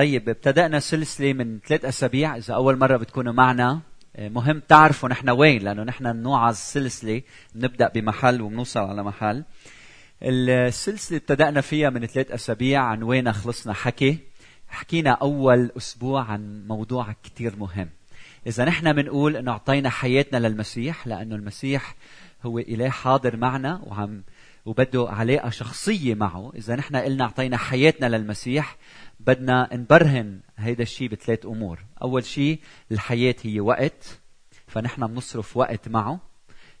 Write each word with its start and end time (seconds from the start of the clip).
طيب 0.00 0.28
ابتدأنا 0.28 0.80
سلسلة 0.80 1.32
من 1.32 1.58
ثلاث 1.66 1.84
أسابيع. 1.84 2.36
إذا 2.36 2.54
أول 2.54 2.78
مرة 2.78 2.96
بتكونوا 2.96 3.32
معنا 3.32 3.80
آه، 4.16 4.28
مهم 4.28 4.62
تعرفوا 4.68 5.08
نحن 5.08 5.30
وين 5.30 5.62
لأنه 5.62 5.82
نحن 5.82 6.16
نوعظ 6.16 6.54
سلسلة 6.54 7.22
بنبدأ 7.54 7.88
بمحل 7.88 8.42
وبنوصل 8.42 8.80
على 8.80 9.02
محل. 9.02 9.44
السلسلة 10.22 11.18
ابتدأنا 11.18 11.60
فيها 11.60 11.90
من 11.90 12.06
ثلاث 12.06 12.30
أسابيع 12.30 12.82
عن 12.82 13.02
وين 13.02 13.32
خلصنا 13.32 13.72
حكي. 13.72 14.18
حكينا 14.68 15.10
أول 15.10 15.70
أسبوع 15.76 16.22
عن 16.22 16.66
موضوع 16.66 17.14
كتير 17.22 17.56
مهم. 17.56 17.88
إذا 18.46 18.64
نحن 18.64 18.92
بنقول 18.92 19.36
إنه 19.36 19.52
أعطينا 19.52 19.90
حياتنا 19.90 20.48
للمسيح 20.48 21.06
لأنه 21.06 21.36
المسيح 21.36 21.94
هو 22.42 22.58
إله 22.58 22.88
حاضر 22.88 23.36
معنا 23.36 23.80
وعم 23.86 24.22
وبده 24.66 25.06
علاقة 25.10 25.50
شخصية 25.50 26.14
معه. 26.14 26.52
إذا 26.56 26.76
نحن 26.76 26.96
قلنا 26.96 27.24
أعطينا 27.24 27.56
حياتنا 27.56 28.16
للمسيح 28.16 28.76
بدنا 29.26 29.68
نبرهن 29.72 30.40
هيدا 30.56 30.82
الشيء 30.82 31.08
بثلاث 31.08 31.46
أمور. 31.46 31.78
أول 32.02 32.24
شيء 32.24 32.58
الحياة 32.92 33.34
هي 33.42 33.60
وقت 33.60 34.20
فنحن 34.66 35.06
بنصرف 35.06 35.56
وقت 35.56 35.88
معه. 35.88 36.20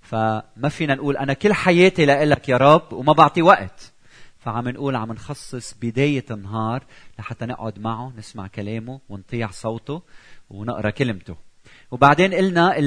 فما 0.00 0.68
فينا 0.68 0.94
نقول 0.94 1.16
أنا 1.16 1.32
كل 1.32 1.52
حياتي 1.52 2.06
لك 2.06 2.48
يا 2.48 2.56
رب 2.56 2.92
وما 2.92 3.12
بعطي 3.12 3.42
وقت. 3.42 3.92
فعم 4.38 4.68
نقول 4.68 4.96
عم 4.96 5.12
نخصص 5.12 5.74
بداية 5.82 6.24
النهار 6.30 6.84
لحتى 7.18 7.46
نقعد 7.46 7.78
معه 7.78 8.12
نسمع 8.18 8.46
كلامه 8.46 9.00
ونطيع 9.08 9.50
صوته 9.50 10.02
ونقرأ 10.50 10.90
كلمته. 10.90 11.36
وبعدين 11.90 12.34
قلنا 12.34 12.78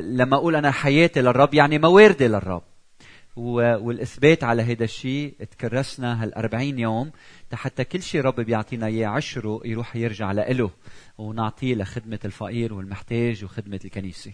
لما 0.00 0.36
أقول 0.36 0.56
أنا 0.56 0.70
حياتي 0.70 1.20
للرب 1.20 1.54
يعني 1.54 1.78
مواردي 1.78 2.28
للرب. 2.28 2.62
والإثبات 3.36 4.44
على 4.44 4.62
هذا 4.62 4.84
الشيء 4.84 5.34
تكرسنا 5.50 6.22
هال 6.22 6.34
40 6.34 6.78
يوم 6.78 7.10
حتى 7.52 7.84
كل 7.84 8.02
شيء 8.02 8.20
رب 8.20 8.40
بيعطينا 8.40 8.86
إياه 8.86 9.08
عشره 9.08 9.60
يروح 9.64 9.96
يرجع 9.96 10.32
لإله 10.32 10.70
ونعطيه 11.18 11.74
لخدمة 11.74 12.18
الفقير 12.24 12.74
والمحتاج 12.74 13.44
وخدمة 13.44 13.80
الكنيسة. 13.84 14.32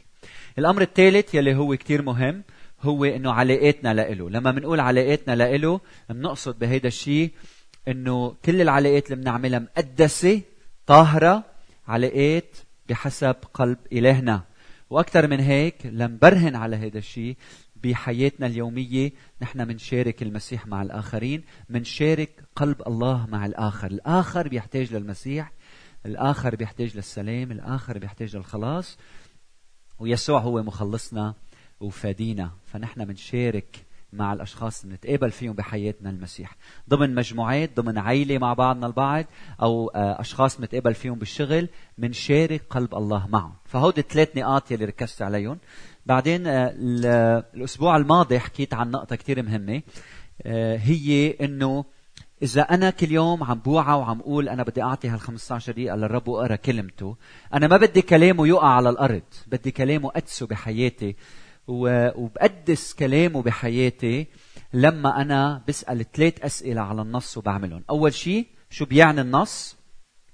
الأمر 0.59 0.83
الثالث 0.83 1.35
يلي 1.35 1.55
هو 1.55 1.77
كثير 1.77 2.03
مهم 2.03 2.43
هو 2.81 3.05
إنه 3.05 3.33
علاقاتنا 3.33 3.95
لإله، 3.95 4.31
لما 4.31 4.51
بنقول 4.51 4.81
علاقاتنا 4.81 5.37
لإله 5.37 5.81
بنقصد 6.11 6.59
بهذا 6.59 6.87
الشيء 6.87 7.31
إنه 7.89 8.37
كل 8.45 8.61
العلاقات 8.61 9.07
اللي 9.07 9.23
بنعملها 9.23 9.59
مقدسة 9.59 10.41
طاهرة 10.87 11.45
علاقات 11.89 12.57
بحسب 12.89 13.37
قلب 13.55 13.79
إلهنا. 13.93 14.51
وأكثر 14.91 15.27
من 15.27 15.41
هيك 15.41 15.87
لنبرهن 15.87 16.57
على 16.57 16.77
هذا 16.77 16.99
الشيء 16.99 17.37
بحياتنا 17.83 18.47
اليومية 18.47 19.13
نحن 19.43 19.69
منشارك 19.69 20.23
المسيح 20.23 20.67
مع 20.67 20.83
الآخرين 20.83 21.43
منشارك 21.69 22.45
قلب 22.57 22.83
الله 22.87 23.27
مع 23.27 23.47
الآخر. 23.47 23.87
الآخر 23.87 24.49
بيحتاج 24.49 24.95
للمسيح 24.95 25.53
الآخر 26.07 26.57
بيحتاج 26.57 26.97
للسلام 26.97 27.53
الآخر 27.53 27.99
بيحتاج 27.99 28.37
للخلاص 28.37 28.99
ويسوع 29.99 30.41
هو 30.41 30.63
مخلصنا 30.63 31.35
وفادينا. 31.81 32.51
فنحن 32.67 33.09
منشارك 33.09 33.85
مع 34.13 34.33
الأشخاص 34.33 34.83
اللي 34.83 34.95
نتقابل 34.95 35.31
فيهم 35.31 35.53
بحياتنا 35.53 36.11
المسيح. 36.11 36.57
ضمن 36.89 37.15
مجموعات 37.15 37.81
ضمن 37.81 37.99
عائله 37.99 38.39
مع 38.39 38.53
بعضنا 38.53 38.87
البعض 38.87 39.25
أو 39.63 39.89
آه، 39.89 40.21
أشخاص 40.21 40.61
نتقابل 40.61 40.95
فيهم 40.95 41.19
بالشغل 41.19 41.69
منشارك 41.99 42.63
قلب 42.71 42.95
الله 42.95 43.27
معهم. 43.29 43.55
فهودي 43.65 44.01
الثلاث 44.01 44.37
نقاط 44.37 44.71
يلي 44.71 44.85
ركزت 44.85 45.23
عليهم. 45.23 45.59
بعدين 46.07 46.47
آه، 46.47 46.75
الأسبوع 47.55 47.97
الماضي 47.97 48.39
حكيت 48.39 48.75
عن 48.75 48.91
نقطة 48.91 49.17
كثير 49.17 49.43
مهمة 49.43 49.83
آه، 50.43 50.77
هي 50.77 51.31
إنه 51.41 51.85
إذا 52.43 52.63
أنا 52.63 52.91
كل 52.91 53.13
يوم 53.13 53.45
عم 53.45 53.59
بوعى 53.59 53.95
وعم 53.95 54.21
أقول 54.21 54.49
أنا 54.49 54.63
بدي 54.63 54.83
أعطي 54.83 55.09
هال 55.09 55.21
15 55.21 55.73
دقيقة 55.73 55.97
للرب 55.97 56.29
وأقرأ 56.29 56.57
كلمته، 56.57 57.17
أنا 57.55 57.69
ما 57.69 57.77
بدي 57.77 58.03
كلامه 58.03 58.49
يقع 58.49 58.69
على 58.69 58.91
الأرض، 58.91 59.23
بدي 59.47 59.71
كلامه 59.71 60.11
أدسه 60.17 60.47
بحياتي 60.47 61.17
وبقدس 61.69 62.95
كلامه 62.95 63.43
بحياتي 63.43 64.27
لما 64.73 65.23
أنا 65.23 65.63
بسأل 65.69 66.13
ثلاث 66.13 66.45
أسئلة 66.45 66.81
على 66.81 67.03
النص 67.03 67.39
وبعملهم، 67.39 67.85
أول 67.91 68.15
شيء 68.15 68.47
شو 68.71 68.85
بيعني 68.85 69.21
النص؟ 69.21 69.77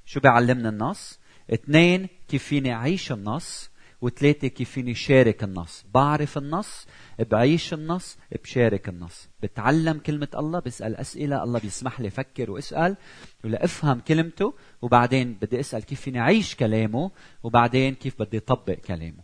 شو 0.05 0.21
بيعلمني 0.21 0.69
النص؟ 0.69 1.19
اثنين 1.53 2.09
كيف 2.29 2.43
فيني 2.43 2.75
أعيش 2.75 3.13
النص؟ 3.13 3.71
وثلاثة 4.07 4.49
كيف 4.49 4.71
فيني 4.71 4.95
شارك 4.95 5.45
النص. 5.45 5.85
بعرف 5.95 6.39
النص 6.39 6.87
بعيش 7.31 7.75
النص 7.75 8.19
بشارك 8.43 8.89
النص. 8.89 9.29
بتعلم 9.43 9.99
كلمة 9.99 10.29
الله 10.35 10.61
بسأل 10.61 10.97
أسئلة 10.97 11.43
الله 11.43 11.61
بيسمح 11.61 12.01
لي 12.01 12.09
أفكر 12.09 12.51
وأسأل 12.51 12.97
ولا 13.45 13.65
أفهم 13.65 14.01
كلمته 14.01 14.55
وبعدين 14.83 15.33
بدي 15.43 15.61
أسأل 15.61 15.83
كيف 15.83 16.01
فيني 16.01 16.21
أعيش 16.21 16.55
كلامه 16.55 17.11
وبعدين 17.43 17.95
كيف 17.95 18.19
بدي 18.19 18.39
أطبق 18.39 18.75
كلامه. 18.75 19.23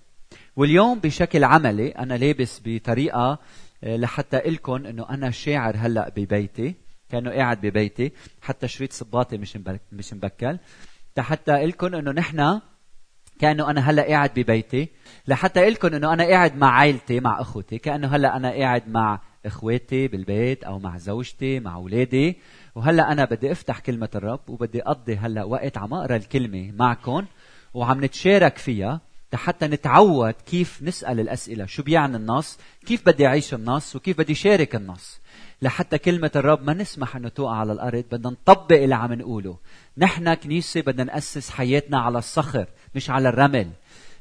واليوم 0.56 0.98
بشكل 0.98 1.44
عملي 1.44 1.88
أنا 1.88 2.14
لابس 2.14 2.60
بطريقة 2.64 3.38
آه، 3.84 3.96
لحتى 3.96 4.36
لكم 4.36 4.86
إنه 4.86 5.08
أنا 5.10 5.30
شاعر 5.30 5.76
هلأ 5.76 6.08
ببيتي 6.16 6.74
كأنه 7.08 7.30
قاعد 7.30 7.60
ببيتي. 7.60 8.12
حتى 8.40 8.68
شريط 8.68 8.92
صباطي 8.92 9.38
مش 9.38 9.58
مش 9.92 10.12
مبكل 10.14 10.58
حتى 11.18 11.66
لكم 11.66 11.94
إنه 11.94 12.10
نحن 12.10 12.60
كأنه 13.42 13.70
أنا 13.70 13.90
هلأ 13.90 14.02
قاعد 14.02 14.30
ببيتي 14.36 14.88
لحتى 15.28 15.60
أقول 15.60 15.72
لكم 15.72 15.94
إنه 15.94 16.12
أنا 16.12 16.24
قاعد 16.24 16.56
مع 16.56 16.70
عائلتي 16.70 17.20
مع 17.20 17.40
أخوتي 17.40 17.78
كأنه 17.78 18.08
هلأ 18.08 18.36
أنا 18.36 18.50
قاعد 18.50 18.88
مع 18.88 19.20
إخواتي 19.46 20.08
بالبيت 20.08 20.64
أو 20.64 20.78
مع 20.78 20.98
زوجتي 20.98 21.60
مع 21.60 21.74
أولادي. 21.74 22.36
وهلأ 22.74 23.12
أنا 23.12 23.24
بدي 23.24 23.52
أفتح 23.52 23.78
كلمة 23.78 24.08
الرب 24.14 24.50
وبدي 24.50 24.82
أقضي 24.82 25.16
هلأ 25.16 25.44
وقت 25.44 25.78
عم 25.78 25.94
أقرأ 25.94 26.16
الكلمة 26.16 26.72
معكم 26.72 27.24
وعم 27.74 28.04
نتشارك 28.04 28.58
فيها 28.58 29.00
حتى 29.34 29.66
نتعود 29.66 30.34
كيف 30.46 30.82
نسأل 30.82 31.20
الأسئلة 31.20 31.66
شو 31.66 31.82
بيعني 31.82 32.16
النص 32.16 32.58
كيف 32.86 33.06
بدي 33.06 33.26
أعيش 33.26 33.54
النص 33.54 33.96
وكيف 33.96 34.18
بدي 34.18 34.34
شارك 34.34 34.74
النص. 34.74 35.20
لحتى 35.62 35.98
كلمة 35.98 36.30
الرب 36.36 36.62
ما 36.62 36.74
نسمح 36.74 37.16
إنه 37.16 37.28
توقع 37.28 37.56
على 37.56 37.72
الأرض 37.72 38.04
بدنا 38.12 38.30
نطبق 38.30 38.76
اللي 38.76 38.94
عم 38.94 39.12
نقوله. 39.12 39.58
نحن 39.98 40.34
كنيسة 40.34 40.80
بدنا 40.80 41.04
نأسس 41.04 41.50
حياتنا 41.50 41.98
على 42.00 42.18
الصخر 42.18 42.66
مش 42.94 43.10
على 43.10 43.28
الرمل. 43.28 43.70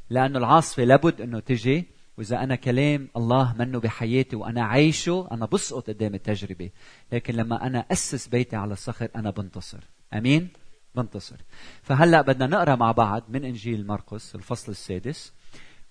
لأنه 0.09 0.39
العاصفة 0.39 0.83
لابد 0.83 1.21
أنه 1.21 1.39
تجي 1.39 1.87
وإذا 2.17 2.43
أنا 2.43 2.55
كلام 2.55 3.07
الله 3.17 3.55
منه 3.59 3.79
بحياتي 3.79 4.35
وأنا 4.35 4.63
عايشه 4.63 5.27
أنا 5.31 5.45
بسقط 5.45 5.87
قدام 5.87 6.15
التجربة. 6.15 6.69
لكن 7.11 7.33
لما 7.33 7.67
أنا 7.67 7.85
أسس 7.91 8.27
بيتي 8.27 8.55
على 8.55 8.73
الصخر 8.73 9.07
أنا 9.15 9.29
بنتصر. 9.29 9.79
أمين؟ 10.13 10.47
بنتصر. 10.95 11.35
فهلأ 11.83 12.21
بدنا 12.21 12.47
نقرأ 12.47 12.75
مع 12.75 12.91
بعض 12.91 13.23
من 13.29 13.45
إنجيل 13.45 13.87
مرقس 13.87 14.35
الفصل 14.35 14.71
السادس 14.71 15.33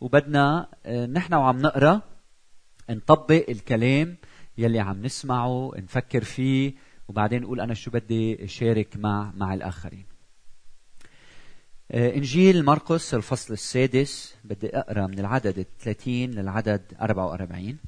وبدنا 0.00 0.68
آه، 0.86 1.06
نحن 1.06 1.34
وعم 1.34 1.58
نقرأ 1.58 2.00
نطبق 2.90 3.44
الكلام 3.48 4.16
يلي 4.60 4.80
عم 4.80 5.02
نسمعه 5.02 5.72
نفكر 5.76 6.24
فيه 6.24 6.74
وبعدين 7.08 7.42
نقول 7.42 7.60
أنا 7.60 7.74
شو 7.74 7.90
بدي 7.90 8.48
شارك 8.48 8.96
مع 8.96 9.32
مع 9.36 9.54
الآخرين. 9.54 10.04
آه، 11.90 12.14
إنجيل 12.14 12.64
مرقس 12.64 13.14
الفصل 13.14 13.52
السادس 13.52 14.34
بدي 14.44 14.78
أقرأ 14.78 15.06
من 15.06 15.18
العدد 15.18 15.66
30 15.80 16.30
للعدد 16.30 16.82
44 17.00 17.78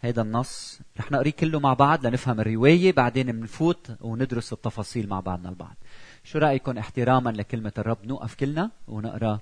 هذا 0.00 0.22
النص. 0.22 0.80
رح 0.98 1.12
نقريه 1.12 1.30
كله 1.30 1.60
مع 1.60 1.74
بعض 1.74 2.06
لنفهم 2.06 2.40
الرواية 2.40 2.92
بعدين 2.92 3.32
بنفوت 3.32 3.90
وندرس 4.00 4.52
التفاصيل 4.52 5.08
مع 5.08 5.20
بعضنا 5.20 5.48
البعض. 5.48 5.76
شو 6.24 6.38
رأيكم 6.38 6.78
احتراما 6.78 7.30
لكلمة 7.30 7.72
الرب؟ 7.78 7.98
نوقف 8.04 8.34
كلنا 8.34 8.70
ونقرأ 8.88 9.40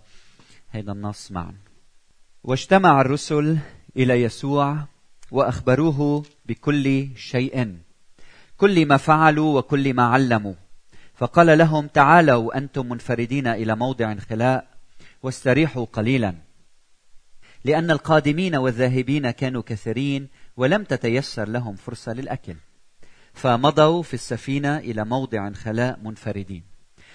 هذا 0.68 0.92
النص 0.92 1.32
معا. 1.32 1.54
واجتمع 2.44 3.00
الرسل 3.00 3.58
إلى 3.96 4.22
يسوع 4.22 4.84
وأخبروه 5.34 6.24
بكل 6.46 7.08
شيء. 7.16 7.76
كل 8.56 8.86
ما 8.86 8.96
فعلوا 8.96 9.58
وكل 9.58 9.94
ما 9.94 10.02
علموا. 10.02 10.54
فقال 11.14 11.58
لهم 11.58 11.86
تعالوا 11.86 12.58
أنتم 12.58 12.88
منفردين 12.88 13.46
إلى 13.46 13.76
موضع 13.76 14.14
خلاء 14.14 14.66
واستريحوا 15.22 15.84
قليلا. 15.84 16.34
لأن 17.64 17.90
القادمين 17.90 18.56
والذاهبين 18.56 19.30
كانوا 19.30 19.62
كثيرين 19.66 20.28
ولم 20.56 20.84
تتيسر 20.84 21.48
لهم 21.48 21.76
فرصة 21.76 22.12
للأكل. 22.12 22.56
فمضوا 23.32 24.02
في 24.02 24.14
السفينة 24.14 24.78
إلى 24.78 25.04
موضع 25.04 25.52
خلاء 25.52 25.98
منفردين. 26.02 26.62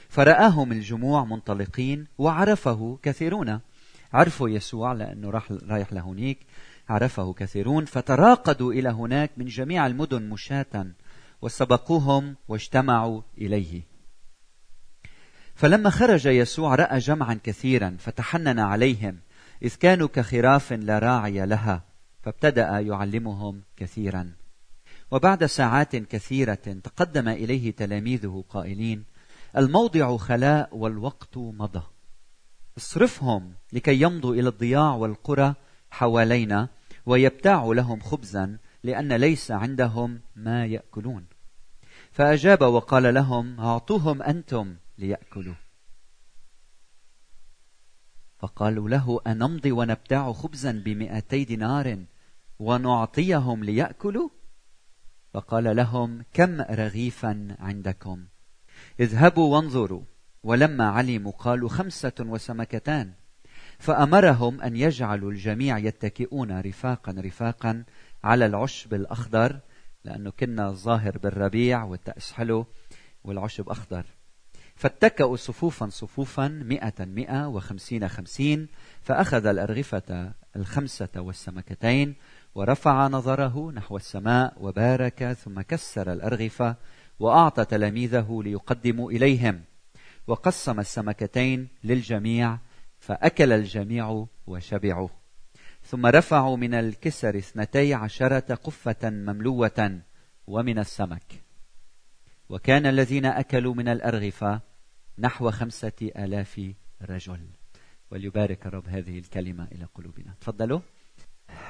فرآهم 0.09 0.71
الجموع 0.71 1.23
منطلقين 1.23 2.07
وعرفه 2.17 2.99
كثيرون. 3.03 3.59
عرفوا 4.13 4.49
يسوع 4.49 4.93
لأنه 4.93 5.29
راح 5.29 5.51
رايح 5.51 5.93
لهونيك. 5.93 6.39
عرفه 6.89 7.33
كثيرون 7.33 7.85
فتراقدوا 7.85 8.73
إلى 8.73 8.89
هناك 8.89 9.31
من 9.37 9.45
جميع 9.45 9.87
المدن 9.87 10.29
مشاة 10.29 10.85
وسبقوهم 11.41 12.35
واجتمعوا 12.47 13.21
إليه. 13.37 13.81
فلما 15.55 15.89
خرج 15.89 16.25
يسوع 16.25 16.75
رأى 16.75 16.99
جمعا 16.99 17.39
كثيرا 17.43 17.97
فتحنن 17.99 18.59
عليهم 18.59 19.19
إذ 19.63 19.75
كانوا 19.75 20.07
كخراف 20.07 20.73
لا 20.73 20.99
راعي 20.99 21.45
لها 21.45 21.83
فابتدأ 22.21 22.79
يعلمهم 22.79 23.61
كثيرا. 23.77 24.31
وبعد 25.11 25.45
ساعات 25.45 25.95
كثيرة 25.95 26.53
تقدم 26.83 27.27
إليه 27.29 27.71
تلاميذه 27.71 28.43
قائلين 28.49 29.03
الموضع 29.57 30.17
خلاء 30.17 30.77
والوقت 30.77 31.37
مضى. 31.37 31.83
اصرفهم 32.77 33.53
لكي 33.73 34.01
يمضوا 34.01 34.35
إلى 34.35 34.49
الضياع 34.49 34.95
والقرى 34.95 35.55
حوالينا 35.91 36.69
ويبتاعوا 37.09 37.75
لهم 37.75 37.99
خبزا 37.99 38.57
لأن 38.83 39.13
ليس 39.13 39.51
عندهم 39.51 40.21
ما 40.35 40.65
يأكلون. 40.65 41.25
فأجاب 42.11 42.61
وقال 42.61 43.13
لهم 43.13 43.59
أعطوهم 43.59 44.21
أنتم 44.21 44.75
ليأكلوا. 44.97 45.55
فقالوا 48.39 48.89
له 48.89 49.19
أنمضي 49.27 49.71
ونبتاع 49.71 50.33
خبزا 50.33 50.71
بمئتي 50.71 51.43
دينار 51.43 52.05
ونعطيهم 52.59 53.63
ليأكلوا؟ 53.63 54.29
فقال 55.33 55.75
لهم 55.75 56.25
كم 56.33 56.61
رغيفا 56.61 57.55
عندكم؟ 57.59 58.25
اذهبوا 58.99 59.55
وانظروا. 59.55 60.03
ولما 60.43 60.89
علموا 60.89 61.31
قالوا 61.31 61.69
خمسة 61.69 62.13
وسمكتان. 62.19 63.13
فأمرهم 63.79 64.61
أن 64.61 64.75
يجعلوا 64.75 65.31
الجميع 65.31 65.77
يتكئون 65.77 66.61
رفاقا 66.61 67.15
رفاقا 67.17 67.83
على 68.23 68.45
العشب 68.45 68.93
الأخضر 68.93 69.59
لأنه 70.05 70.29
كنا 70.29 70.69
الظاهر 70.69 71.17
بالربيع 71.17 71.83
والتأس 71.83 72.31
حلو 72.31 72.65
والعشب 73.23 73.69
أخضر. 73.69 74.05
فاتكأوا 74.75 75.35
صفوفا 75.35 75.89
صفوفا 75.89 76.47
مئة 76.47 77.05
مئة 77.05 77.47
وخمسين 77.47 78.07
خمسين 78.07 78.67
فأخذ 79.01 79.45
الأرغفة 79.45 80.33
الخمسة 80.55 81.09
والسمكتين 81.15 82.15
ورفع 82.55 83.07
نظره 83.07 83.71
نحو 83.71 83.97
السماء 83.97 84.53
وبارك 84.57 85.37
ثم 85.43 85.61
كسر 85.61 86.13
الأرغفة 86.13 86.75
وأعطى 87.19 87.65
تلاميذه 87.65 88.41
ليقدموا 88.43 89.11
إليهم. 89.11 89.61
وقسم 90.27 90.79
السمكتين 90.79 91.67
للجميع 91.83 92.57
فأكل 93.09 93.51
الجميع 93.51 94.27
وشبعوا. 94.47 95.09
ثم 95.83 96.05
رفعوا 96.05 96.57
من 96.57 96.73
الكسر 96.73 97.37
اثنتي 97.37 97.93
عشرة 97.93 98.55
قفة 98.55 99.09
مملوة 99.09 100.01
ومن 100.47 100.79
السمك. 100.79 101.43
وكان 102.49 102.85
الذين 102.85 103.25
أكلوا 103.25 103.73
من 103.73 103.87
الأرغفة 103.87 104.61
نحو 105.19 105.51
خمسة 105.51 106.11
آلاف 106.17 106.73
رجل. 107.01 107.39
وليبارك 108.11 108.65
الرب 108.65 108.87
هذه 108.87 109.19
الكلمة 109.19 109.67
إلى 109.71 109.87
قلوبنا. 109.95 110.33
تفضلوا. 110.41 110.79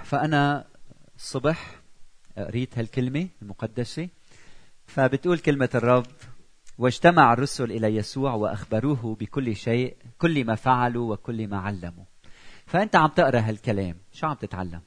فأنا 0.03 0.67
الصبح 1.15 1.81
قريت 2.37 2.77
هالكلمة 2.77 3.27
المقدسة. 3.41 4.09
فبتقول 4.85 5.39
كلمة 5.39 5.69
الرب 5.75 6.05
واجتمع 6.79 7.33
الرسل 7.33 7.71
إلى 7.71 7.95
يسوع 7.95 8.33
وأخبروه 8.33 9.17
بكل 9.19 9.55
شيء 9.55 9.97
كل 10.17 10.45
ما 10.45 10.55
فعلوا 10.55 11.13
وكل 11.13 11.47
ما 11.47 11.57
علموا. 11.57 12.05
فأنت 12.65 12.95
عم 12.95 13.07
تقرأ 13.07 13.39
هالكلام 13.39 13.95
شو 14.11 14.27
عم 14.27 14.33
تتعلم؟ 14.33 14.81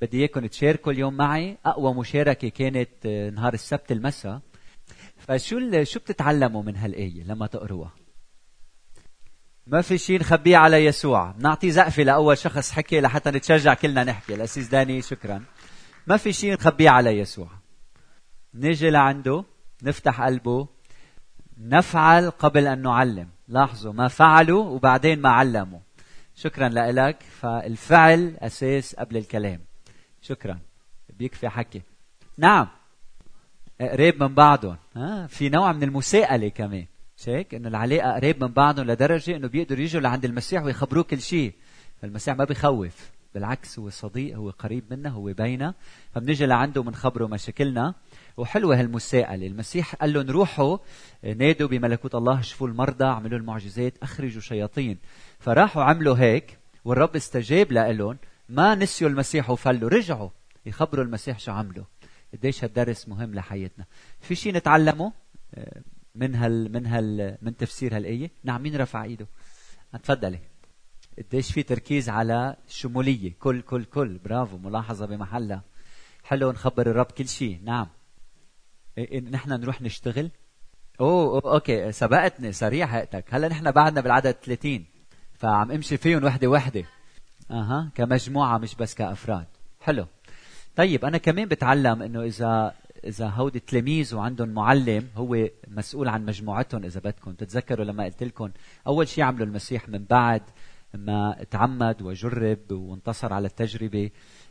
بدي 0.00 0.18
إياكم 0.18 0.46
تشاركوا 0.46 0.92
اليوم 0.92 1.14
معي 1.14 1.58
أقوى 1.66 1.94
مشاركة 1.94 2.48
كانت 2.48 3.06
نهار 3.34 3.54
السبت 3.54 3.92
المساء. 3.92 4.40
فشو 5.16 5.82
شو 5.82 6.00
بتتعلموا 6.00 6.62
من 6.62 6.76
هالآية 6.76 7.24
لما 7.24 7.46
تقروها؟ 7.46 7.92
ما 9.66 9.82
في 9.82 9.98
شيء 9.98 10.20
نخبيه 10.20 10.56
على 10.56 10.84
يسوع. 10.84 11.34
نعطي 11.38 11.70
زقفة 11.70 12.02
لأول 12.02 12.38
شخص 12.38 12.70
حكي 12.70 13.00
لحتى 13.00 13.30
نتشجع 13.30 13.74
كلنا 13.74 14.04
نحكي. 14.04 14.34
الأسيس 14.34 14.68
داني 14.68 15.02
شكرا. 15.02 15.44
ما 16.06 16.16
في 16.16 16.32
شيء 16.32 16.52
نخبيه 16.52 16.90
على 16.90 17.10
يسوع. 17.18 17.48
نجي 18.54 18.90
لعنده 18.90 19.44
نفتح 19.82 20.22
قلبه. 20.22 20.79
نفعل 21.60 22.30
قبل 22.30 22.66
أن 22.66 22.82
نعلم. 22.82 23.28
لاحظوا 23.48 23.92
ما 23.92 24.08
فعلوا 24.08 24.64
وبعدين 24.64 25.20
ما 25.20 25.28
علموا. 25.28 25.78
شكرا 26.34 26.68
لك 26.68 27.22
فالفعل 27.22 28.36
أساس 28.38 28.94
قبل 28.94 29.16
الكلام. 29.16 29.60
شكرا. 30.22 30.58
بيكفي 31.18 31.48
حكي. 31.48 31.82
نعم. 32.38 32.68
قريب 33.80 34.22
من 34.22 34.34
بعضهم. 34.34 34.76
آه 34.96 35.26
في 35.26 35.48
نوع 35.48 35.72
من 35.72 35.82
المساءلة 35.82 36.48
كمان. 36.48 36.86
هيك 37.26 37.54
إنه 37.54 37.68
العلاقة 37.68 38.14
قريب 38.14 38.44
من 38.44 38.52
بعضهم 38.52 38.86
لدرجة 38.86 39.36
إنه 39.36 39.48
بيقدروا 39.48 39.80
يجوا 39.80 40.00
لعند 40.00 40.24
المسيح 40.24 40.62
ويخبروه 40.62 41.04
كل 41.04 41.20
شيء. 41.20 41.54
المسيح 42.04 42.36
ما 42.36 42.44
بيخوف. 42.44 43.10
بالعكس 43.34 43.78
هو 43.78 43.90
صديق 43.90 44.36
هو 44.36 44.50
قريب 44.50 44.84
منا 44.90 45.10
هو 45.10 45.32
بينا 45.32 45.74
فبنجي 46.14 46.46
لعنده 46.46 46.80
وبنخبره 46.80 47.26
مشاكلنا. 47.26 47.94
وحلوة 48.40 48.80
هالمساءله 48.80 49.46
المسيح 49.46 49.94
قال 49.94 50.12
لهم 50.12 50.30
روحوا 50.30 50.78
نادوا 51.24 51.68
بملكوت 51.68 52.14
الله 52.14 52.40
شفوا 52.40 52.68
المرضى 52.68 53.04
اعملوا 53.04 53.38
المعجزات 53.38 53.98
أخرجوا 54.02 54.40
شياطين. 54.40 54.98
فراحوا 55.38 55.82
عملوا 55.82 56.16
هيك 56.16 56.58
والرب 56.84 57.16
استجاب 57.16 57.72
لهم 57.72 58.18
ما 58.48 58.74
نسيوا 58.74 59.10
المسيح 59.10 59.50
وفلوا 59.50 59.90
رجعوا 59.90 60.30
يخبروا 60.66 61.04
المسيح 61.04 61.38
شو 61.38 61.52
عملوا. 61.52 61.84
قديش 62.34 62.64
هالدرس 62.64 63.08
مهم 63.08 63.34
لحياتنا. 63.34 63.84
في 64.20 64.34
شيء 64.34 64.54
نتعلمه؟ 64.54 65.12
من 66.14 66.34
هال 66.34 66.72
من 66.72 66.86
هال 66.86 67.38
من 67.42 67.56
تفسير 67.56 67.96
هالآية؟ 67.96 68.30
نعم 68.44 68.62
مين 68.62 68.76
رفع 68.76 69.04
إيده؟ 69.04 69.26
تفضلي 70.02 70.38
قديش 71.18 71.52
في 71.52 71.62
تركيز 71.62 72.08
على 72.08 72.56
الشموليه 72.68 73.32
كل 73.40 73.60
كل 73.60 73.84
كل. 73.84 74.18
برافو 74.18 74.58
ملاحظة 74.58 75.06
بمحلها. 75.06 75.62
حلو 76.24 76.52
نخبر 76.52 76.90
الرب 76.90 77.06
كل 77.06 77.28
شيء 77.28 77.60
نعم. 77.64 77.86
إيه, 78.98 79.10
إيه، 79.10 79.20
نحن 79.20 79.50
نروح 79.50 79.82
نشتغل. 79.82 80.30
أوه, 81.00 81.54
أوكي 81.54 81.92
سبقتني 81.92 82.52
سريع 82.52 82.86
هقتك 82.86 83.24
هلا 83.34 83.48
نحن 83.48 83.70
بعدنا 83.70 84.00
بالعدد 84.00 84.32
30 84.32 84.84
فعم 85.32 85.70
امشي 85.70 85.96
فيهم 85.96 86.24
وحدة 86.24 86.48
وحدة. 86.48 86.84
أها 87.50 87.90
كمجموعة 87.94 88.58
مش 88.58 88.74
بس 88.74 88.94
كأفراد. 88.94 89.46
حلو. 89.80 90.06
طيب 90.76 91.04
أنا 91.04 91.18
كمان 91.18 91.48
بتعلم 91.48 92.02
إنه 92.02 92.22
إذا 92.22 92.74
إذا 93.04 93.28
هودي 93.28 93.58
التلاميذ 93.58 94.14
وعندهم 94.14 94.48
معلم 94.48 95.08
هو 95.16 95.48
مسؤول 95.68 96.08
عن 96.08 96.24
مجموعتهم 96.24 96.84
إذا 96.84 97.00
بدكم 97.00 97.32
تتذكروا 97.32 97.84
لما 97.84 98.04
قلت 98.04 98.22
لكم 98.22 98.50
أول 98.86 99.08
شيء 99.08 99.24
عملوا 99.24 99.46
المسيح 99.46 99.88
من 99.88 100.04
بعد 100.04 100.42
ما 100.94 101.44
تعمد 101.50 102.02
وجرب 102.02 102.72
وانتصر 102.72 103.32
على 103.32 103.46
التجربة. 103.46 104.10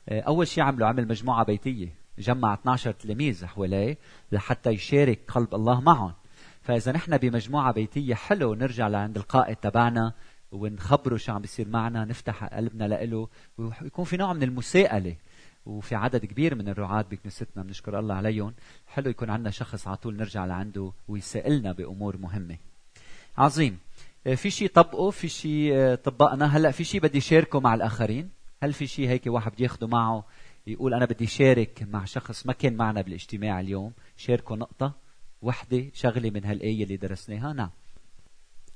أول 0.09 0.47
شيء 0.47 0.63
عملوا 0.63 0.87
عمل 0.87 1.07
مجموعة 1.07 1.45
بيتية. 1.45 1.93
جمع 2.19 2.53
12 2.53 2.91
تلميذ 2.91 3.45
حواليه 3.45 3.97
لحتى 4.31 4.69
يشارك 4.69 5.19
قلب 5.27 5.55
الله 5.55 5.81
معهم. 5.81 6.13
فإذا 6.61 6.91
نحن 6.91 7.17
بمجموعة 7.17 7.71
بيتية 7.73 8.15
حلو 8.15 8.53
نرجع 8.53 8.87
لعند 8.87 9.17
القائد 9.17 9.55
تبعنا 9.55 10.13
ونخبره 10.51 11.17
شو 11.17 11.31
عم 11.31 11.41
بيصير 11.41 11.67
معنا 11.67 12.05
نفتح 12.05 12.43
قلبنا 12.43 12.83
له 12.83 13.27
ويكون 13.57 14.05
في 14.05 14.17
نوع 14.17 14.33
من 14.33 14.43
المساءلة 14.43 15.15
وفي 15.65 15.95
عدد 15.95 16.25
كبير 16.25 16.55
من 16.55 16.69
الرعاة 16.69 17.01
بكنيستنا 17.01 17.63
بنشكر 17.63 17.99
الله 17.99 18.15
عليهم. 18.15 18.53
حلو 18.87 19.09
يكون 19.09 19.29
عندنا 19.29 19.49
شخص 19.49 19.87
على 19.87 19.97
طول 19.97 20.15
نرجع 20.15 20.45
لعنده 20.45 20.91
ويسألنا 21.07 21.71
بأمور 21.71 22.17
مهمة. 22.17 22.57
عظيم. 23.37 23.77
آه، 24.27 24.35
في 24.35 24.49
شيء 24.49 24.69
طبقه 24.69 25.09
في 25.09 25.27
شيء 25.27 25.71
آه، 25.73 25.95
طبقنا. 25.95 26.45
هلأ 26.45 26.71
في 26.71 26.83
شيء 26.83 27.01
بدي 27.01 27.21
شاركه 27.21 27.59
مع 27.59 27.73
الآخرين؟ 27.73 28.29
هل 28.63 28.73
في 28.73 28.87
شيء 28.87 29.09
هيك 29.09 29.27
واحد 29.27 29.51
بده 29.51 29.63
ياخده 29.63 29.87
معه؟ 29.87 30.25
يقول 30.69 30.93
أنا 30.93 31.05
بدي 31.05 31.27
شارك 31.27 31.87
مع 31.91 32.05
شخص 32.05 32.45
ما 32.45 32.53
كان 32.53 32.73
معنا 32.73 33.01
بالاجتماع 33.01 33.59
اليوم 33.59 33.93
شاركه 34.17 34.55
نقطة 34.55 34.93
وحدة 35.41 35.85
شغلة 35.93 36.29
من 36.29 36.45
هالآية 36.45 36.83
اللي 36.83 36.97
درسناها. 36.97 37.53
نعم. 37.53 37.69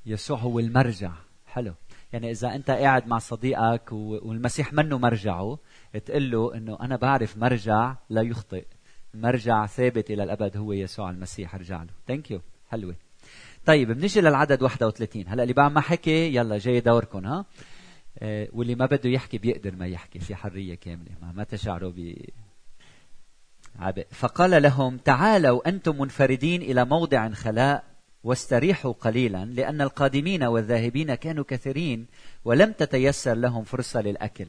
يسوع 0.06 0.38
هو 0.38 0.60
المرجع. 0.60 1.12
حلو. 1.46 1.74
يعني 2.14 2.32
إذا 2.32 2.56
أنت 2.56 2.72
قاعد 2.72 3.08
مع 3.08 3.20
صديقك 3.20 3.92
والمسيح 3.92 4.74
منه 4.74 4.98
مرجعه 4.98 5.58
تقول 6.06 6.32
له 6.32 6.56
إنه 6.56 6.78
أنا 6.82 6.96
بعرف 6.96 7.38
مرجع 7.38 7.96
لا 8.10 8.22
يخطئ. 8.22 8.66
مرجع 9.14 9.66
ثابت 9.66 10.12
إلى 10.12 10.24
الأبد 10.24 10.58
هو 10.58 10.74
يسوع 10.74 11.10
المسيح. 11.10 11.56
ارجع 11.56 11.84
له. 11.84 11.90
ثانك 12.08 12.32
يو 12.32 12.42
حلوة. 12.72 12.96
طيب 13.66 13.92
بنيجي 13.92 14.22
للعدد 14.22 14.62
31 14.62 15.28
هلأ 15.28 15.44
اللي 15.44 15.54
بعد 15.54 15.72
ما 15.72 15.82
حكي 15.82 16.36
يلا 16.36 16.58
جاي 16.58 16.80
دوركم 16.80 17.26
ها؟ 17.26 17.46
واللي 18.22 18.76
ما 18.76 18.86
بده 18.86 19.10
يحكي 19.10 19.38
بيقدر 19.38 19.76
ما 19.76 19.88
يحكي 19.88 20.20
في 20.20 20.36
حرية 20.36 20.76
كاملة. 20.76 21.12
ما, 21.34 21.44
تشعروا 21.44 21.92
ب 21.92 22.16
فقال 24.12 24.64
لهم 24.64 24.98
تعالوا 24.98 25.70
أنتم 25.70 26.02
منفردين 26.02 26.62
إلى 26.62 26.86
موضع 26.86 27.30
خلاء 27.30 27.84
واستريحوا 28.24 28.94
قليلا 28.94 29.46
لأن 29.46 29.82
القادمين 29.82 30.44
والذاهبين 30.44 31.16
كانوا 31.16 31.44
كثيرين 31.48 32.06
ولم 32.46 32.72
تتيسر 32.72 33.34
لهم 33.34 33.64
فرصة 33.64 34.02
للأكل. 34.02 34.48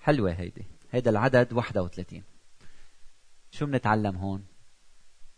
حلوة 0.00 0.32
هيدي. 0.32 0.64
هيدا 0.92 1.10
العدد 1.10 1.52
31 1.52 2.22
شو 3.50 3.66
بنتعلم 3.66 4.16
هون؟ 4.16 4.44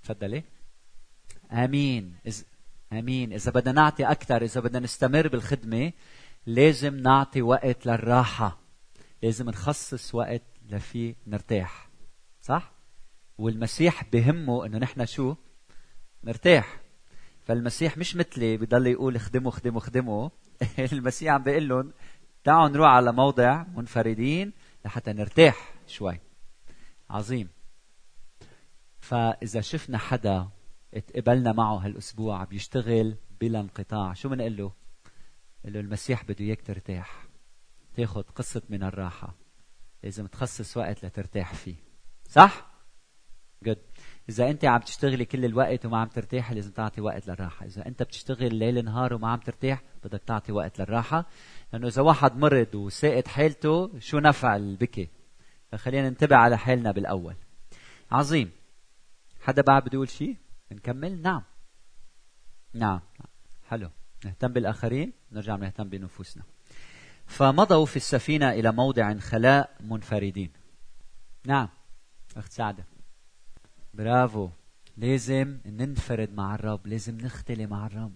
تفضلي. 0.02 0.42
آمين. 1.52 2.14
إز... 2.28 2.44
آمين. 2.92 3.32
إذا 3.32 3.50
بدنا 3.50 3.72
نعطي 3.72 4.04
أكثر 4.04 4.42
إذا 4.42 4.60
بدنا 4.60 4.80
نستمر 4.80 5.28
بالخدمة 5.28 5.92
لازم 6.48 6.96
نعطي 6.96 7.42
وقت 7.42 7.86
للراحة. 7.86 8.58
لازم 9.22 9.48
نخصص 9.48 10.14
وقت 10.14 10.42
لفي 10.68 11.14
نرتاح. 11.26 11.88
صح؟ 12.40 12.72
والمسيح 13.38 14.04
بهمه 14.12 14.66
إنه 14.66 14.78
نحن 14.78 15.06
شو؟ 15.06 15.34
نرتاح. 16.24 16.80
فالمسيح 17.46 17.98
مش 17.98 18.16
مثلي 18.16 18.56
بضل 18.56 18.86
يقول 18.86 19.16
اخدموا 19.16 19.50
اخدموا 19.50 19.78
اخدموا. 19.78 20.28
المسيح 20.92 21.32
عم 21.32 21.42
بيقول 21.42 21.68
لهم 21.68 21.92
تعالوا 22.44 22.68
نروح 22.68 22.88
على 22.88 23.12
موضع 23.12 23.64
منفردين 23.76 24.52
لحتى 24.84 25.12
نرتاح 25.12 25.74
شوي. 25.86 26.20
عظيم. 27.10 27.48
فإذا 28.98 29.60
شفنا 29.60 29.98
حدا 29.98 30.48
اتقبلنا 30.94 31.52
معه 31.52 31.76
هالأسبوع 31.76 32.44
بيشتغل 32.44 33.16
بلا 33.40 33.60
انقطاع 33.60 34.12
شو 34.12 34.28
بنقول 34.28 34.56
له؟ 34.56 34.87
له 35.64 35.80
المسيح 35.80 36.24
بده 36.24 36.40
إياك 36.40 36.62
ترتاح. 36.62 37.28
تاخذ 37.94 38.22
قسط 38.22 38.70
من 38.70 38.82
الراحة. 38.82 39.34
لازم 40.02 40.26
تخصص 40.26 40.76
وقت 40.76 41.04
لترتاح 41.04 41.54
فيه. 41.54 41.74
صح؟ 42.28 42.68
جد 43.64 43.82
إذا 44.28 44.50
أنت 44.50 44.64
عم 44.64 44.80
تشتغلي 44.80 45.24
كل 45.24 45.44
الوقت 45.44 45.86
وما 45.86 45.98
عم 45.98 46.08
ترتاحي 46.08 46.54
لازم 46.54 46.70
تعطي 46.70 47.00
وقت 47.00 47.28
للراحة. 47.28 47.66
إذا 47.66 47.86
أنت 47.86 48.02
بتشتغل 48.02 48.54
ليل 48.54 48.84
نهار 48.84 49.14
وما 49.14 49.28
عم 49.28 49.38
ترتاح 49.38 49.82
بدك 50.04 50.22
تعطي 50.26 50.52
وقت 50.52 50.80
للراحة. 50.80 51.26
لأنه 51.72 51.86
إذا 51.86 52.02
واحد 52.02 52.36
مرض 52.36 52.74
وساقط 52.74 53.28
حالته 53.28 53.98
شو 53.98 54.18
نفع 54.18 54.56
البكي؟ 54.56 55.08
فخلينا 55.72 56.08
ننتبه 56.08 56.36
على 56.36 56.58
حالنا 56.58 56.92
بالأول. 56.92 57.36
عظيم. 58.10 58.50
حدا 59.40 59.62
بعد 59.62 59.82
بده 59.82 59.94
يقول 59.94 60.08
شيء؟ 60.08 60.36
نكمل؟ 60.72 61.22
نعم. 61.22 61.42
نعم. 62.74 63.00
حلو. 63.68 63.90
نهتم 64.24 64.48
بالآخرين 64.48 65.12
نرجع 65.32 65.56
نهتم 65.56 65.88
بنفوسنا. 65.88 66.42
فمضوا 67.26 67.86
في 67.86 67.96
السفينة 67.96 68.50
إلى 68.50 68.72
موضع 68.72 69.18
خلاء 69.18 69.70
منفردين. 69.80 70.50
نعم 71.46 71.68
أخت 72.36 72.52
سعدة. 72.52 72.84
برافو. 73.94 74.48
لازم 74.96 75.58
ننفرد 75.66 76.34
مع 76.34 76.54
الرب 76.54 76.86
لازم 76.86 77.18
نختلي 77.18 77.66
مع 77.66 77.86
الرب. 77.86 78.12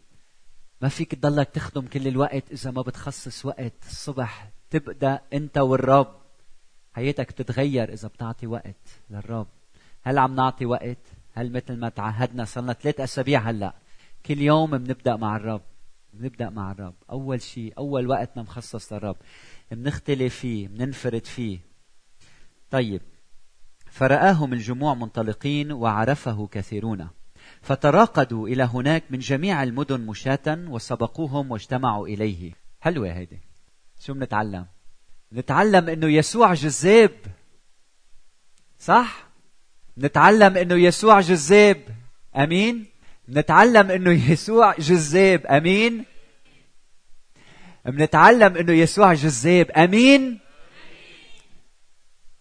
ما 0.80 0.88
فيك 0.88 1.14
تضلك 1.14 1.48
تخدم 1.48 1.86
كل 1.86 2.08
الوقت 2.08 2.52
إذا 2.52 2.70
ما 2.70 2.82
بتخصص 2.82 3.46
وقت 3.46 3.72
الصبح 3.86 4.50
تبدأ 4.70 5.20
أنت 5.32 5.58
والرب. 5.58 6.16
حياتك 6.92 7.32
بتتغير 7.32 7.92
إذا 7.92 8.08
بتعطي 8.08 8.46
وقت 8.46 9.00
للرب. 9.10 9.46
هل 10.02 10.18
عم 10.18 10.34
نعطي 10.34 10.66
وقت؟ 10.66 10.98
هل 11.34 11.52
مثل 11.52 11.76
ما 11.76 11.88
تعهدنا 11.88 12.44
صرنا 12.44 12.72
ثلاث 12.72 13.00
أسابيع 13.00 13.40
هلأ. 13.40 13.74
كل 14.26 14.38
يوم 14.38 14.78
بنبدأ 14.78 15.16
مع 15.16 15.36
الرب. 15.36 15.62
بنبدأ 16.12 16.50
مع 16.50 16.72
الرب. 16.72 16.94
أول 17.10 17.42
شيء 17.42 17.72
أول 17.78 18.06
وقتنا 18.06 18.42
مخصص 18.42 18.92
للرب. 18.92 19.16
بنختلي 19.70 20.28
فيه 20.28 20.68
بننفرد 20.68 21.26
فيه. 21.26 21.58
طيب. 22.70 23.00
فرآهم 23.90 24.52
الجموع 24.52 24.94
منطلقين 24.94 25.72
وعرفه 25.72 26.46
كثيرون. 26.46 27.08
فتراقدوا 27.62 28.48
إلى 28.48 28.62
هناك 28.62 29.04
من 29.10 29.18
جميع 29.18 29.62
المدن 29.62 30.00
مشاة 30.00 30.46
وسبقوهم 30.48 31.50
واجتمعوا 31.50 32.06
إليه. 32.06 32.52
حلوة 32.80 33.12
هيدي. 33.12 33.40
شو 34.00 34.14
بنتعلم 34.14 34.66
نتعلم 35.32 35.88
إنه 35.88 36.06
يسوع 36.06 36.54
جذاب. 36.54 37.16
صح؟ 38.78 39.28
نتعلم 39.98 40.56
إنه 40.56 40.74
يسوع 40.74 41.20
جذاب. 41.20 41.82
آمين؟ 42.36 42.91
نتعلم 43.28 43.90
إنه 43.90 44.30
يسوع 44.30 44.74
جذاب 44.78 45.46
آمين؟ 45.46 46.04
بنتعلم 47.84 48.56
إنه 48.56 48.72
يسوع 48.72 49.14
جذاب 49.14 49.70
آمين؟ 49.70 50.38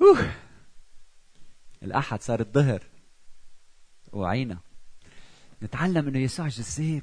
أوه. 0.01 0.31
الأحد 1.83 2.21
صار 2.21 2.39
الظهر. 2.39 2.83
وعينا. 4.11 4.57
نتعلم 5.63 6.07
إنه 6.07 6.19
يسوع 6.19 6.47
جذاب. 6.47 7.01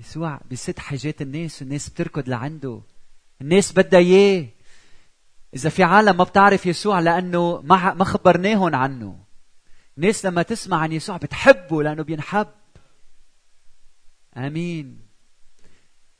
يسوع 0.00 0.40
بسد 0.50 0.78
حاجات 0.78 1.22
الناس 1.22 1.62
والناس 1.62 1.88
بتركض 1.88 2.28
لعنده. 2.28 2.80
الناس 3.40 3.72
بدها 3.72 4.00
إياه. 4.00 4.46
إذا 5.54 5.70
في 5.70 5.82
عالم 5.82 6.16
ما 6.16 6.24
بتعرف 6.24 6.66
يسوع 6.66 7.00
لأنه 7.00 7.60
ما 7.64 7.94
ما 7.94 8.04
خبرناهم 8.04 8.74
عنه. 8.74 9.18
الناس 9.98 10.26
لما 10.26 10.42
تسمع 10.42 10.76
عن 10.76 10.92
يسوع 10.92 11.16
بتحبه 11.16 11.82
لأنه 11.82 12.02
بينحب. 12.02 12.46
آمين. 14.46 15.00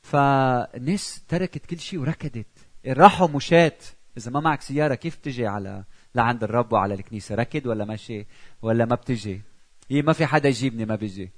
فالناس 0.01 1.23
تركت 1.27 1.65
كل 1.65 1.79
شيء 1.79 1.99
وركضت. 1.99 2.45
راحوا 2.87 3.27
مشات. 3.27 3.83
إذا 4.17 4.31
ما 4.31 4.39
معك 4.39 4.61
سيارة 4.61 4.95
كيف 4.95 5.15
تجي 5.15 5.47
على 5.47 5.83
لعند 6.15 6.43
الرب 6.43 6.73
وعلى 6.73 6.93
الكنيسة؟ 6.93 7.35
ركض 7.35 7.65
ولا 7.65 7.85
ماشي 7.85 8.25
ولا 8.61 8.85
ما 8.85 8.95
بتجي؟ 8.95 9.41
هي 9.89 10.01
ما 10.01 10.13
في 10.13 10.25
حدا 10.25 10.49
يجيبني 10.49 10.85
ما 10.85 10.95
بيجي. 10.95 11.29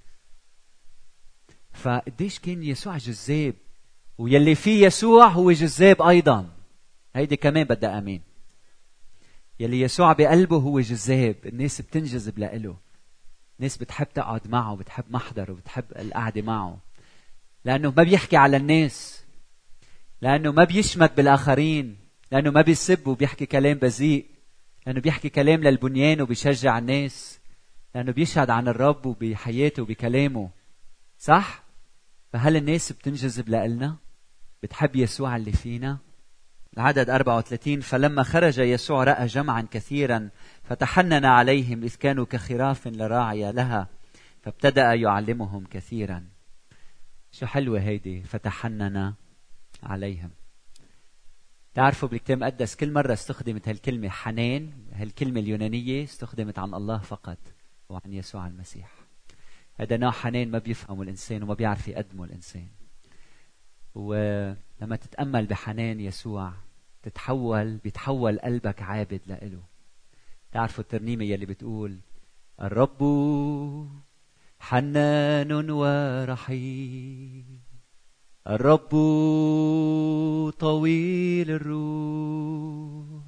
فقديش 1.73 2.39
كان 2.39 2.63
يسوع 2.63 2.97
جذاب؟ 2.97 3.53
ويلي 4.17 4.55
فيه 4.55 4.85
يسوع 4.85 5.27
هو 5.27 5.51
جذاب 5.51 6.01
أيضا. 6.01 6.50
هيدي 7.15 7.35
كمان 7.35 7.63
بدها 7.63 7.97
آمين. 7.97 8.21
يلي 9.59 9.81
يسوع 9.81 10.13
بقلبه 10.13 10.57
هو 10.57 10.79
جذاب. 10.79 11.35
الناس 11.45 11.81
بتنجذب 11.81 12.39
لإله. 12.39 12.77
الناس 13.62 13.77
بتحب 13.77 14.08
تقعد 14.13 14.48
معه 14.48 14.75
بتحب 14.75 15.03
محضره 15.10 15.53
بتحب 15.53 15.84
القعدة 15.96 16.41
معه 16.41 16.77
لأنه 17.65 17.94
ما 17.98 18.03
بيحكي 18.03 18.38
على 18.38 18.58
الناس 18.58 19.24
لأنه 20.22 20.51
ما 20.51 20.63
بيشمت 20.63 21.18
بالآخرين 21.18 21.98
لأنه 22.32 22.51
ما 22.51 22.62
بيسب 22.62 23.08
وبيحكي 23.08 23.46
كلام 23.46 23.77
بذيء 23.77 24.25
لأنه 24.86 25.01
بيحكي 25.01 25.30
كلام 25.30 25.63
للبنيان 25.63 26.22
وبيشجع 26.22 26.77
الناس 26.77 27.39
لأنه 27.96 28.12
بيشهد 28.12 28.50
عن 28.50 28.68
الرب 28.68 29.06
وبحياته 29.06 29.84
وبكلامه 29.84 30.50
صح؟ 31.18 31.63
فهل 32.34 32.56
الناس 32.56 32.91
بتنجذب 32.91 33.50
لإلنا؟ 33.50 33.98
بتحب 34.63 34.96
يسوع 34.96 35.36
اللي 35.36 35.51
فينا؟ 35.51 35.98
العدد 36.77 37.09
34 37.09 37.79
فلما 37.79 38.23
خرج 38.23 38.59
يسوع 38.59 39.03
رأى 39.03 39.25
جمعا 39.25 39.67
كثيرا 39.71 40.29
فتحنن 40.63 41.25
عليهم 41.25 41.83
إذ 41.83 41.95
كانوا 41.95 42.25
كخراف 42.25 42.87
لراعي 42.87 43.51
لها 43.51 43.87
فابتدأ 44.41 44.93
يعلمهم 44.93 45.65
كثيرا. 45.65 46.27
شو 47.31 47.45
حلوة 47.45 47.79
هيدي؟ 47.79 48.23
فتحنن 48.23 49.13
عليهم. 49.83 50.29
تعرفوا 51.73 52.09
بالكتاب 52.09 52.37
المقدس 52.37 52.75
كل 52.75 52.93
مرة 52.93 53.13
استخدمت 53.13 53.67
هالكلمة 53.67 54.09
حنان 54.09 54.71
هالكلمة 54.93 55.39
اليونانية 55.39 56.03
استخدمت 56.03 56.59
عن 56.59 56.73
الله 56.73 56.97
فقط 56.97 57.37
وعن 57.89 58.13
يسوع 58.13 58.47
المسيح. 58.47 58.91
هذا 59.75 59.97
نوع 59.97 60.11
حنان 60.11 60.51
ما 60.51 60.59
بيفهمه 60.59 61.03
الإنسان 61.03 61.43
وما 61.43 61.53
بيعرف 61.53 61.87
يقدمه 61.87 62.23
الإنسان. 62.23 62.67
ولما 63.95 64.95
تتأمل 64.95 65.45
بحنان 65.45 66.00
يسوع 66.00 66.53
تتحول 67.03 67.77
بيتحول 67.77 68.39
قلبك 68.39 68.81
عابد 68.81 69.21
لإله. 69.27 69.62
تعرفوا 70.51 70.83
الترنيمة 70.83 71.24
يلي 71.24 71.45
بتقول 71.45 71.98
الرب 72.62 73.01
حنان 74.60 75.69
ورحيم. 75.69 77.62
الرب 78.48 78.89
طويل 80.60 81.51
الروح. 81.51 83.24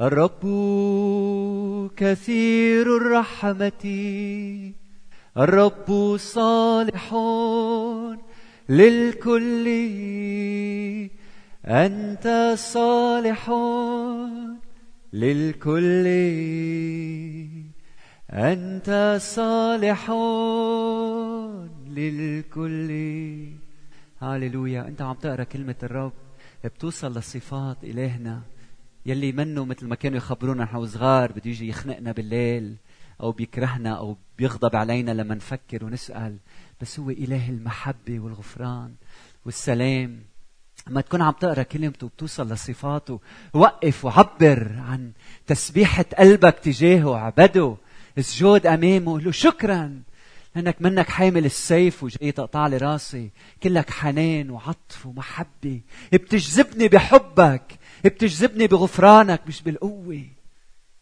الرب 0.00 0.42
كثير 1.96 2.96
الرحمة. 2.96 3.84
الرب 5.36 6.16
صالح 6.16 7.14
للكل. 8.68 9.68
أنت 11.64 12.54
صالح 12.58 13.50
للكل. 15.12 16.06
أنت 18.30 19.18
صالح 19.20 20.10
للكل. 21.88 22.90
هاليلويا 24.20 24.88
أنت 24.88 25.02
عم 25.02 25.14
تقرأ 25.14 25.44
كلمة 25.44 25.74
الرب. 25.82 26.12
بتوصل 26.64 27.18
لصفات 27.18 27.84
إلهنا 27.84 28.42
يلي 29.06 29.32
منه 29.32 29.64
مثل 29.64 29.86
ما 29.86 29.94
كانوا 29.94 30.16
يخبرونا 30.16 30.64
نحن 30.64 30.86
صغار 30.86 31.32
بده 31.32 31.42
يجي 31.50 31.68
يخنقنا 31.68 32.12
بالليل 32.12 32.76
أو 33.20 33.32
بيكرهنا 33.32 33.90
أو 33.90 34.16
بيغضب 34.38 34.76
علينا 34.76 35.10
لما 35.10 35.34
نفكر 35.34 35.84
ونسأل. 35.84 36.36
بس 36.80 37.00
هو 37.00 37.10
إله 37.10 37.48
المحبة 37.48 38.20
والغفران 38.20 38.94
والسلام. 39.44 40.20
لما 40.88 41.00
تكون 41.00 41.22
عم 41.22 41.32
تقرأ 41.32 41.62
كلمته 41.62 42.06
وبتوصل 42.06 42.52
لصفاته. 42.52 43.20
وقف 43.52 44.04
وعبر 44.04 44.72
عن 44.78 45.12
تسبيحة 45.46 46.04
قلبك 46.18 46.58
تجاهه 46.58 47.16
عبده 47.16 47.76
اسجد 48.18 48.66
أمامه 48.66 49.12
قول 49.12 49.24
له 49.24 49.30
شكرا 49.30 50.02
لأنك 50.54 50.76
منك 50.80 51.08
حامل 51.08 51.44
السيف 51.44 52.02
وجاي 52.02 52.32
تقطع 52.32 52.66
لي 52.66 52.76
راسي. 52.76 53.30
كلك 53.62 53.90
حنان 53.90 54.50
وعطف 54.50 55.06
ومحبة. 55.06 55.80
بتجذبني 56.12 56.88
بحبك. 56.88 57.78
بتجذبني 58.04 58.66
بغفرانك 58.66 59.40
مش 59.46 59.62
بالقوة. 59.62 60.22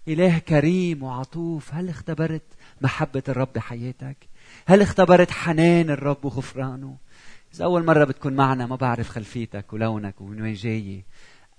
إله 0.09 0.38
كريم 0.38 1.02
وعطوف. 1.02 1.75
هل 1.75 1.88
اختبرت 1.88 2.43
محبة 2.81 3.23
الرب 3.29 3.52
بحياتك؟ 3.55 4.17
هل 4.66 4.83
اختبرت 4.83 5.31
حنان 5.31 5.90
الرب 5.90 6.25
وغفرانه 6.25 6.97
إذا 7.54 7.64
أول 7.64 7.85
مرة 7.85 8.04
بتكون 8.04 8.33
معنا 8.33 8.66
ما 8.66 8.76
بعرف 8.76 9.09
خلفيتك 9.09 9.73
ولونك 9.73 10.21
ومن 10.21 10.42
وين 10.42 10.54
جاي. 10.54 11.04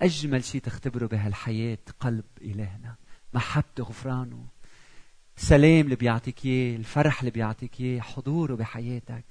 أجمل 0.01 0.43
شيء 0.43 0.61
تختبره 0.61 1.05
بهالحياة 1.05 1.77
قلب 1.99 2.23
إلهنا. 2.41 2.95
محبته 3.33 3.83
غفرانه. 3.83 4.45
سلام 5.35 5.85
اللي 5.85 5.95
بيعطيك 5.95 6.45
إياه 6.45 6.75
الفرح 6.75 7.19
اللي 7.19 7.31
بيعطيك 7.31 7.81
إياه 7.81 8.01
حضوره 8.01 8.55
بحياتك. 8.55 9.23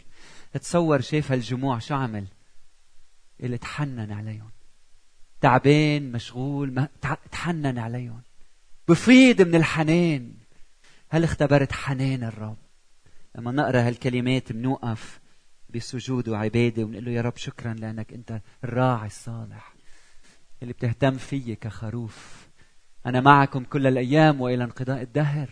تصور 0.53 1.01
شاف 1.01 1.33
هالجموع 1.33 1.79
شو 1.79 1.95
عمل؟ 1.95 2.27
اللي 3.41 3.59
تحنن 3.59 4.13
عليهم. 4.13 4.51
تعبان 5.41 6.13
مشغول 6.13 6.73
ما 6.73 6.89
تحنن 7.33 7.79
عليهم. 7.79 8.23
بفيض 8.89 9.43
من 9.43 9.55
الحنان. 9.55 10.33
هل 11.09 11.25
اختبرت 11.25 11.73
حنان 11.73 12.25
الرب؟ 12.25 12.62
لما 13.35 13.53
نقرأ 13.53 13.81
هالكلمات 13.81 14.53
بنوقف 14.53 15.21
بسجود 15.75 16.29
وعبادة 16.29 16.85
ونقول 16.85 17.05
له 17.05 17.11
يا 17.11 17.23
رب 17.23 17.37
شكرا 17.37 17.75
لأنك 17.75 18.13
أنت 18.13 18.41
الراعي 18.65 19.07
الصالح 19.07 19.75
اللي 20.63 20.73
بتهتم 20.73 21.19
فيي 21.19 21.57
كخروف. 21.57 22.49
أنا 23.07 23.21
معكم 23.21 23.65
كل 23.65 23.87
الأيام 23.87 24.41
وإلى 24.41 24.65
انقضاء 24.65 25.03
الدهر. 25.03 25.51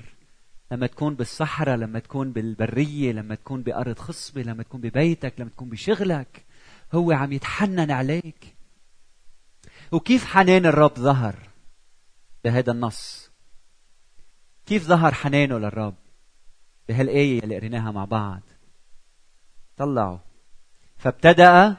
لما 0.73 0.87
تكون 0.87 1.15
بالصحراء 1.15 1.77
لما 1.77 1.99
تكون 1.99 2.33
بالبرية 2.33 3.13
لما 3.13 3.35
تكون 3.35 3.63
بأرض 3.63 3.99
خصبة 3.99 4.43
لما 4.43 4.63
تكون 4.63 4.81
ببيتك 4.81 5.41
لما 5.41 5.51
تكون 5.51 5.69
بشغلك 5.69 6.45
هو 6.93 7.13
عم 7.13 7.33
يتحنن 7.33 7.91
عليك. 7.91 8.55
وكيف 9.93 10.25
حنان 10.25 10.67
الرب 10.67 10.95
ظهر 10.95 11.49
بهذا 12.45 12.73
النص؟ 12.73 13.31
كيف 14.67 14.85
ظهر 14.85 15.15
حنانه 15.15 15.59
للرب؟ 15.59 15.95
بهالآية 16.91 17.43
اللي 17.43 17.57
قريناها 17.57 17.91
مع 17.91 18.05
بعض؟ 18.05 18.41
طلعوا. 19.77 20.19
فابتدأ 20.99 21.77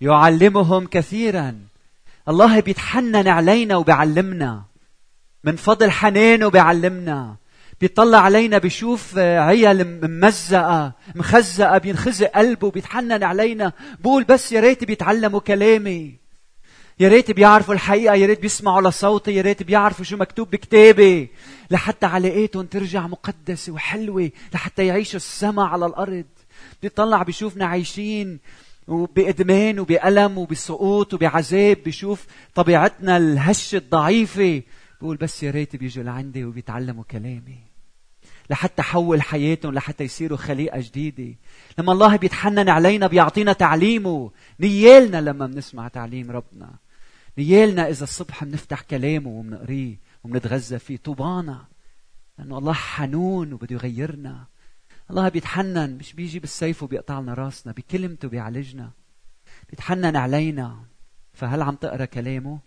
يعلمهم 0.00 0.86
كثيرا. 0.86 1.58
الله 2.28 2.60
بيتحنن 2.60 3.28
علينا 3.28 3.76
وبيعلمنا. 3.76 4.62
من 5.44 5.56
فضل 5.56 5.90
حنانه 5.90 6.48
بيعلمنا. 6.48 7.36
بيطلع 7.80 8.18
علينا 8.18 8.58
بيشوف 8.58 9.18
عيال 9.18 10.00
ممزقة 10.02 10.92
مخزقة 11.14 11.78
بينخزق 11.78 12.26
قلبه 12.26 12.70
بيتحنن 12.70 13.22
علينا. 13.22 13.72
بقول 14.00 14.24
بس 14.24 14.52
يا 14.52 14.60
ريت 14.60 14.84
بيتعلموا 14.84 15.40
كلامي. 15.40 16.20
يا 17.00 17.08
ريت 17.08 17.30
بيعرفوا 17.30 17.74
الحقيقة 17.74 18.14
يا 18.14 18.26
ريت 18.26 18.40
بيسمعوا 18.40 18.88
لصوتي 18.88 19.34
يا 19.34 19.42
ريت 19.42 19.62
بيعرفوا 19.62 20.04
شو 20.04 20.16
مكتوب 20.16 20.50
بكتابي. 20.50 21.30
لحتى 21.70 22.06
علاقاتهم 22.06 22.66
ترجع 22.66 23.06
مقدسة 23.06 23.72
وحلوة 23.72 24.30
لحتى 24.54 24.86
يعيشوا 24.86 25.16
السما 25.16 25.64
على 25.64 25.86
الأرض. 25.86 26.24
بيطلع 26.82 27.22
بيشوفنا 27.22 27.66
عايشين 27.66 28.38
وبإدمان 28.88 29.78
وبألم 29.78 30.38
وبسقوط 30.38 31.14
وبعذاب 31.14 31.76
بيشوف 31.84 32.26
طبيعتنا 32.54 33.16
الهشة 33.16 33.76
الضعيفة. 33.76 34.62
بقول 35.00 35.16
بس 35.16 35.42
يا 35.42 35.50
ريت 35.50 35.76
بيجوا 35.76 36.04
لعندي 36.04 36.44
وبيتعلموا 36.44 37.04
كلامي. 37.04 37.58
لحتى 38.50 38.82
حول 38.82 39.22
حياتهم 39.22 39.74
لحتى 39.74 40.04
يصيروا 40.04 40.38
خليقة 40.38 40.80
جديدة. 40.80 41.34
لما 41.78 41.92
الله 41.92 42.16
بيتحنن 42.16 42.68
علينا 42.68 43.06
بيعطينا 43.06 43.52
تعليمه. 43.52 44.30
نيالنا 44.60 45.20
لما 45.20 45.46
بنسمع 45.46 45.88
تعليم 45.88 46.30
ربنا. 46.30 46.70
نيالنا 47.38 47.88
إذا 47.88 48.04
الصبح 48.04 48.44
بنفتح 48.44 48.80
كلامه 48.80 49.28
وبنقريه. 49.28 49.96
وبنتغذى 50.24 50.78
فيه 50.78 50.96
طوبانا 50.96 51.66
لأنه 52.38 52.58
الله 52.58 52.72
حنون 52.72 53.52
وبده 53.52 53.74
يغيرنا 53.74 54.46
الله 55.10 55.28
بيتحنن 55.28 55.98
مش 55.98 56.12
بيجي 56.12 56.38
بالسيف 56.38 56.82
وبيقطع 56.82 57.20
لنا 57.20 57.34
راسنا 57.34 57.72
بكلمته 57.72 58.28
بيعالجنا 58.28 58.90
بيتحنن 59.70 60.16
علينا 60.16 60.84
فهل 61.32 61.62
عم 61.62 61.74
تقرأ 61.74 62.04
كلامه؟ 62.04 62.60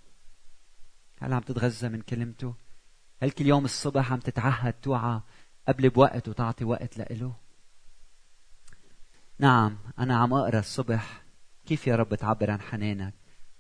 هل 1.22 1.34
عم 1.34 1.42
تتغذى 1.42 1.90
من 1.90 2.02
كلمته؟ 2.02 2.56
هل 3.22 3.32
كل 3.32 3.46
يوم 3.46 3.66
الصبح 3.66 4.12
عم 4.12 4.20
تتعهد 4.20 4.74
توعى 4.74 5.22
قبل 5.68 5.90
بوقت 5.90 6.30
وتعطي 6.30 6.66
وقت 6.66 6.98
لإله؟ 6.98 7.36
نعم 9.40 9.78
أنا 10.00 10.18
عم 10.18 10.34
أقرأ 10.34 10.60
الصبح 10.60 11.24
كيف 11.66 11.88
يا 11.88 11.96
رب 11.96 12.16
تعبر 12.16 12.52
عن 12.52 12.62
حنانك؟ 12.62 13.14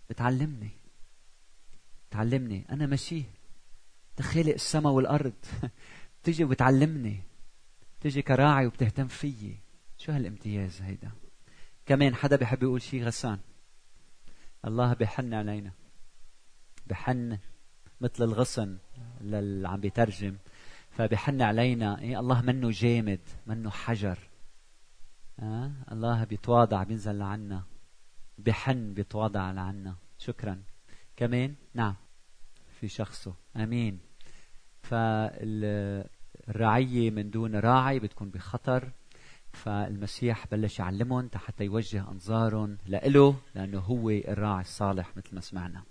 بتعلمني 0.10 0.72
تعلمني 2.12 2.66
أنا 2.70 2.86
ماشيه 4.14 4.30
تخيلي 4.30 4.56
السماء 4.56 4.94
والأرض. 4.94 5.34
تجي 6.24 6.44
وبتعلمني 6.44 7.24
تجي 8.02 8.22
كراعي 8.22 8.66
وبتهتم 8.68 9.08
فيي. 9.08 9.60
شو 9.98 10.12
هالامتياز 10.12 10.82
هيدا؟ 10.82 11.12
كمان 11.86 12.16
حدا 12.16 12.36
بحب 12.36 12.64
يقول 12.64 12.82
شيء 12.82 13.04
غسان. 13.04 13.40
الله 14.66 14.94
بحن 14.94 15.34
علينا. 15.34 15.72
بحن 16.88 17.38
مثل 18.02 18.24
الغصن 18.24 18.78
اللي 19.22 19.68
عم 19.68 19.80
بيترجم. 19.80 20.38
فبحن 20.92 21.42
علينا. 21.42 22.00
إيه 22.00 22.20
الله 22.20 22.42
منه 22.42 22.70
جامد 22.72 23.22
منه 23.48 23.70
حجر. 23.70 24.20
آه؟ 25.40 25.72
الله 25.92 26.24
بيتواضع 26.24 26.84
بينزل 26.84 27.18
لعنا. 27.18 27.64
بحن 28.38 28.94
بيتواضع 28.94 29.52
لعنا. 29.52 29.96
شكرا. 30.18 30.64
كمان 31.16 31.56
نعم 31.74 31.96
في 32.80 32.88
شخصه. 32.88 33.43
آمين. 33.56 34.00
فالرعية 34.82 36.12
من 37.12 37.30
دون 37.30 37.56
راعي 37.56 38.00
بتكون 38.00 38.30
بخطر 38.30 38.92
فالمسيح 39.54 40.48
بلش 40.52 40.80
يعلمهم 40.80 41.30
حتى 41.36 41.64
يوجه 41.64 42.12
أنظارهم 42.12 42.78
لإله 42.86 43.36
لأنه 43.56 43.80
هو 43.80 44.10
الراعي 44.10 44.62
الصالح 44.62 45.18
مثل 45.18 45.36
ما 45.36 45.42
سمعنا. 45.42 45.84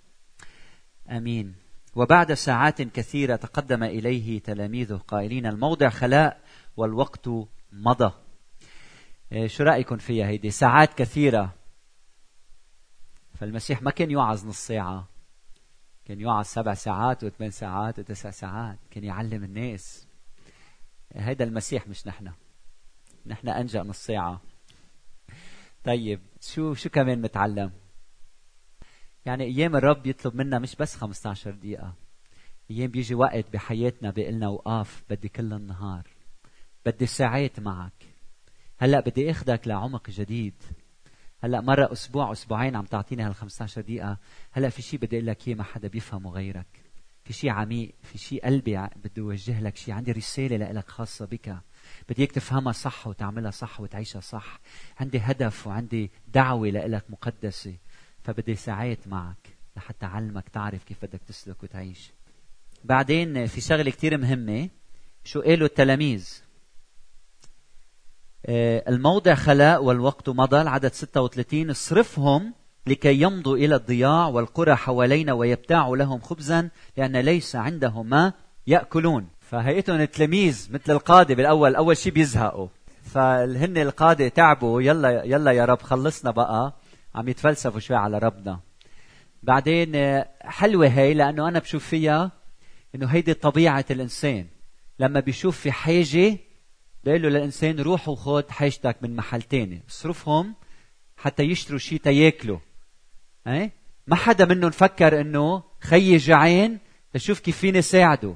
آمين. 1.09 1.55
وبعد 1.95 2.33
ساعات 2.33 2.81
كثيرة 2.81 3.35
تقدم 3.35 3.83
إليه 3.83 4.39
تلاميذه 4.39 4.95
قائلين 4.95 5.45
الموضع 5.45 5.89
خلاء 5.89 6.41
والوقت 6.77 7.29
مضى. 7.71 8.13
إيه، 9.31 9.47
شو 9.47 9.63
رأيكم 9.63 9.97
فيها 9.97 10.27
هيدي؟ 10.27 10.51
ساعات 10.51 10.93
كثيرة. 10.93 11.53
فالمسيح 13.35 13.81
ما 13.81 13.91
كان 13.91 14.11
يوعظ 14.11 14.47
نص 14.47 14.67
ساعة. 14.67 15.12
كان 16.05 16.19
يوعظ 16.19 16.45
سبع 16.45 16.73
ساعات 16.73 17.23
وثمان 17.23 17.51
ساعات 17.51 17.99
وتسع 17.99 18.29
ساعات 18.29 18.77
كان 18.91 19.03
يعلم 19.03 19.43
الناس. 19.43 20.07
هيدا 21.13 21.45
المسيح 21.45 21.87
مش 21.87 22.07
نحن. 22.07 22.31
نحن 23.25 23.49
أنجا 23.49 23.83
نص 23.83 24.05
ساعه 24.05 24.41
طيب 25.83 26.19
شو 26.41 26.73
شو 26.73 26.89
كمان 26.89 27.21
نتعلم 27.21 27.71
يعني 29.25 29.43
أيام 29.43 29.75
الرب 29.75 30.07
يطلب 30.07 30.35
منا 30.35 30.59
مش 30.59 30.75
بس 30.75 30.95
15 30.95 31.51
دقيقة. 31.51 31.93
أيام 32.71 32.91
بيجي 32.91 33.15
وقت 33.15 33.53
بحياتنا 33.53 34.11
بيقلنا 34.11 34.47
وقاف 34.47 35.03
بدي 35.09 35.29
كل 35.29 35.53
النهار. 35.53 36.07
بدي 36.85 37.05
ساعات 37.05 37.59
معك. 37.59 38.05
هلأ 38.77 38.99
بدي 38.99 39.31
أخدك 39.31 39.67
لعمق 39.67 40.09
جديد. 40.09 40.63
هلا 41.43 41.61
مرة 41.61 41.91
أسبوع 41.91 42.31
أسبوعين 42.31 42.75
عم 42.75 42.85
تعطيني 42.85 43.23
هال 43.23 43.35
15 43.35 43.81
دقيقة. 43.81 44.17
هلا 44.51 44.69
في 44.69 44.81
شيء 44.81 44.99
بدي 44.99 45.15
أقول 45.15 45.27
لك 45.27 45.47
إياه 45.47 45.55
ما 45.55 45.63
حدا 45.63 45.87
بيفهمه 45.87 46.31
غيرك. 46.31 46.83
في 47.23 47.33
شيء 47.33 47.49
عميق 47.49 47.95
في 48.03 48.17
شيء 48.17 48.45
قلبي 48.45 48.87
بدي 48.95 49.21
اوجه 49.21 49.61
لك 49.61 49.75
شيء 49.75 49.93
عندي 49.93 50.11
رسالة 50.11 50.71
لك 50.71 50.89
خاصة 50.89 51.25
بك. 51.25 51.57
بدي 52.09 52.21
اياك 52.21 52.31
تفهمها 52.31 52.71
صح 52.71 53.07
وتعملها 53.07 53.51
صح 53.51 53.81
وتعيشها 53.81 54.19
صح. 54.19 54.59
عندي 54.99 55.19
هدف 55.19 55.67
وعندي 55.67 56.11
دعوة 56.27 56.67
لك 56.67 57.05
مقدسة. 57.09 57.75
فبدي 58.23 58.55
ساعات 58.55 59.07
معك 59.07 59.57
لحتى 59.77 60.05
أعلمك 60.05 60.49
تعرف 60.49 60.83
كيف 60.83 61.05
بدك 61.05 61.21
تسلك 61.27 61.63
وتعيش. 61.63 62.11
بعدين 62.83 63.45
في 63.45 63.61
شغلة 63.61 63.91
كثير 63.91 64.17
مهمة. 64.17 64.69
شو 65.23 65.41
قالوا 65.41 65.67
التلاميذ؟ 65.67 66.42
الموضع 68.49 69.35
خلاء 69.35 69.83
والوقت 69.83 70.29
مضى 70.29 70.61
العدد 70.61 70.93
36 70.93 71.69
اصرفهم 71.69 72.53
لكي 72.87 73.21
يمضوا 73.21 73.57
إلى 73.57 73.75
الضياع 73.75 74.27
والقرى 74.27 74.75
حوالينا 74.75 75.33
ويبتاعوا 75.33 75.97
لهم 75.97 76.19
خبزا 76.19 76.69
لأن 76.97 77.17
ليس 77.17 77.55
عندهم 77.55 78.09
ما 78.09 78.33
يأكلون. 78.67 79.27
فهيئتهم 79.41 80.01
التلاميذ 80.01 80.69
مثل 80.71 80.91
القادة 80.93 81.35
بالأول 81.35 81.75
أول 81.75 81.97
شيء 81.97 82.11
بيزهقوا. 82.13 82.67
فهن 83.03 83.77
القادة 83.77 84.27
تعبوا 84.27 84.81
يلا 84.81 85.23
يلا 85.23 85.51
يا 85.51 85.65
رب 85.65 85.81
خلصنا 85.81 86.31
بقى. 86.31 86.73
عم 87.15 87.27
يتفلسفوا 87.27 87.79
شوي 87.79 87.97
على 87.97 88.17
ربنا. 88.17 88.59
بعدين 89.43 89.95
آه، 89.95 90.27
حلوة 90.41 90.87
هي 90.87 91.13
لأنه 91.13 91.47
أنا 91.47 91.59
بشوف 91.59 91.87
فيها 91.87 92.31
إنه 92.95 93.07
هيدي 93.07 93.33
طبيعة 93.33 93.85
الإنسان. 93.91 94.45
لما 94.99 95.19
بيشوف 95.19 95.59
في 95.59 95.71
حاجة 95.71 96.37
بيقول 97.03 97.21
له 97.21 97.29
للإنسان 97.29 97.79
روح 97.79 98.09
وخذ 98.09 98.49
حاجتك 98.49 98.97
من 99.01 99.15
محل 99.15 99.41
تاني. 99.41 99.81
اصرفهم 99.89 100.55
حتى 101.17 101.43
يشتروا 101.43 101.79
شيء 101.79 101.99
تياكلوا 101.99 102.59
إيه؟ 103.47 103.71
ما 104.07 104.15
حدا 104.15 104.45
منهم 104.45 104.71
فكر 104.71 105.21
إنه 105.21 105.63
خيي 105.79 106.17
جعان 106.17 106.77
لشوف 107.15 107.39
كيف 107.39 107.57
فيني 107.57 107.81
ساعده. 107.81 108.35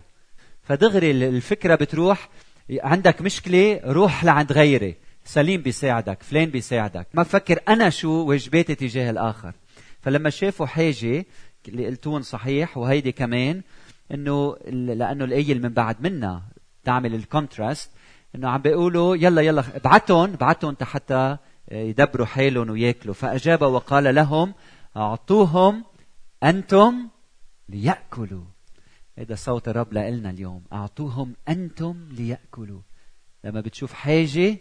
فدغري 0.61 1.11
الفكرة 1.11 1.75
بتروح 1.75 2.29
عندك 2.71 3.21
مشكلة 3.21 3.79
روح 3.83 4.23
لعند 4.23 4.51
غيري. 4.51 4.95
سليم 5.25 5.61
بيساعدك 5.61 6.23
فلان 6.23 6.49
بيساعدك. 6.49 7.07
ما 7.13 7.23
بفكر 7.23 7.59
أنا 7.67 7.89
شو 7.89 8.11
واجباتي 8.11 8.75
تجاه 8.75 9.09
الآخر. 9.09 9.53
فلما 10.01 10.29
شافوا 10.29 10.65
حاجة 10.65 11.25
اللي 11.67 11.85
قلتون 11.85 12.21
صحيح 12.21 12.77
وهيدي 12.77 13.11
كمان 13.11 13.61
إنه 14.11 14.55
لأنه 14.67 15.25
الايه 15.25 15.51
اللي 15.51 15.67
من 15.67 15.73
بعد 15.73 16.01
منا 16.01 16.41
تعمل 16.83 17.15
الكونتراست 17.15 17.91
إنه 18.37 18.49
عم 18.49 18.61
بيقولوا 18.61 19.15
يلا 19.15 19.41
يلا 19.41 19.63
ابعتهم 19.75 20.33
ابعتهم 20.33 20.75
حتى 20.81 21.37
يدبروا 21.71 22.25
حالهم 22.25 22.69
وياكلوا. 22.69 23.13
فأجاب 23.13 23.61
وقال 23.61 24.15
لهم 24.15 24.53
أعطوهم 24.97 25.85
أنتم 26.43 27.09
ليأكلوا. 27.69 28.43
هذا 29.17 29.35
صوت 29.35 29.67
الرب 29.67 29.93
لنا 29.93 30.29
اليوم. 30.29 30.63
أعطوهم 30.73 31.35
أنتم 31.49 32.07
ليأكلوا. 32.11 32.81
لما 33.43 33.61
بتشوف 33.61 33.93
حاجة 33.93 34.57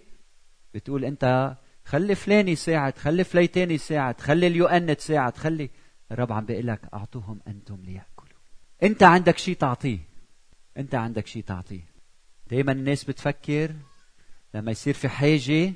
بتقول 0.74 1.04
أنت 1.04 1.56
خلي 1.84 2.14
فلان 2.14 2.48
يساعد 2.48 2.98
خلي 2.98 3.24
فليتين 3.24 3.70
يساعد 3.70 4.20
خلي 4.20 4.46
اليو 4.46 4.66
ان 4.66 4.96
تساعد 4.96 5.36
خلي 5.36 5.70
الرب 6.12 6.32
عم 6.32 6.44
بيقول 6.44 6.66
لك 6.66 6.80
أعطوهم 6.94 7.40
أنتم 7.48 7.76
ليأكلوا. 7.84 8.38
أنت 8.82 9.02
عندك 9.02 9.38
شيء 9.38 9.56
تعطيه. 9.56 9.98
أنت 10.76 10.94
عندك 10.94 11.26
شيء 11.26 11.42
تعطيه. 11.42 11.95
دائما 12.50 12.72
الناس 12.72 13.04
بتفكر 13.04 13.72
لما 14.54 14.70
يصير 14.70 14.94
في 14.94 15.08
حاجة 15.08 15.72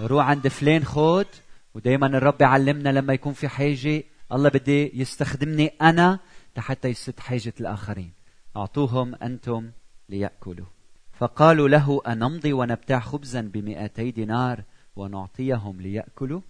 روح 0.00 0.26
عند 0.26 0.48
فلان 0.48 0.84
خود 0.84 1.26
ودائما 1.74 2.06
الرب 2.06 2.40
يعلمنا 2.40 2.88
لما 2.88 3.12
يكون 3.12 3.32
في 3.32 3.48
حاجة 3.48 4.02
الله 4.32 4.48
بدي 4.48 5.00
يستخدمني 5.00 5.66
أنا 5.66 6.18
حتى 6.56 6.88
يسد 6.88 7.20
حاجة 7.20 7.52
الآخرين. 7.60 8.12
أعطوهم 8.56 9.14
أنتم 9.14 9.70
ليأكلوا. 10.08 10.66
فقالوا 11.12 11.68
له 11.68 12.00
أنمضي 12.06 12.52
ونبتاع 12.52 13.00
خبزا 13.00 13.40
بمئتي 13.40 14.10
دينار 14.10 14.62
ونعطيهم 14.96 15.80
ليأكلوا؟ 15.80 16.40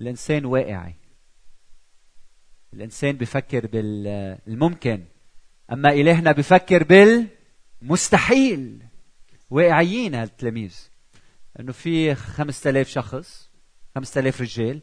الإنسان 0.00 0.44
واقعي. 0.44 0.94
الإنسان 2.74 3.16
بفكر 3.16 3.66
بالممكن 3.66 5.04
أما 5.72 5.88
إلهنا 5.92 6.32
بفكر 6.32 6.82
بالمستحيل 7.80 8.82
واقعيين 9.50 10.14
هالتلاميذ 10.14 10.76
إنه 11.60 11.72
في 11.72 12.14
خمسة 12.14 12.70
آلاف 12.70 12.88
شخص 12.88 13.50
خمسة 13.94 14.20
آلاف 14.20 14.40
رجال 14.40 14.80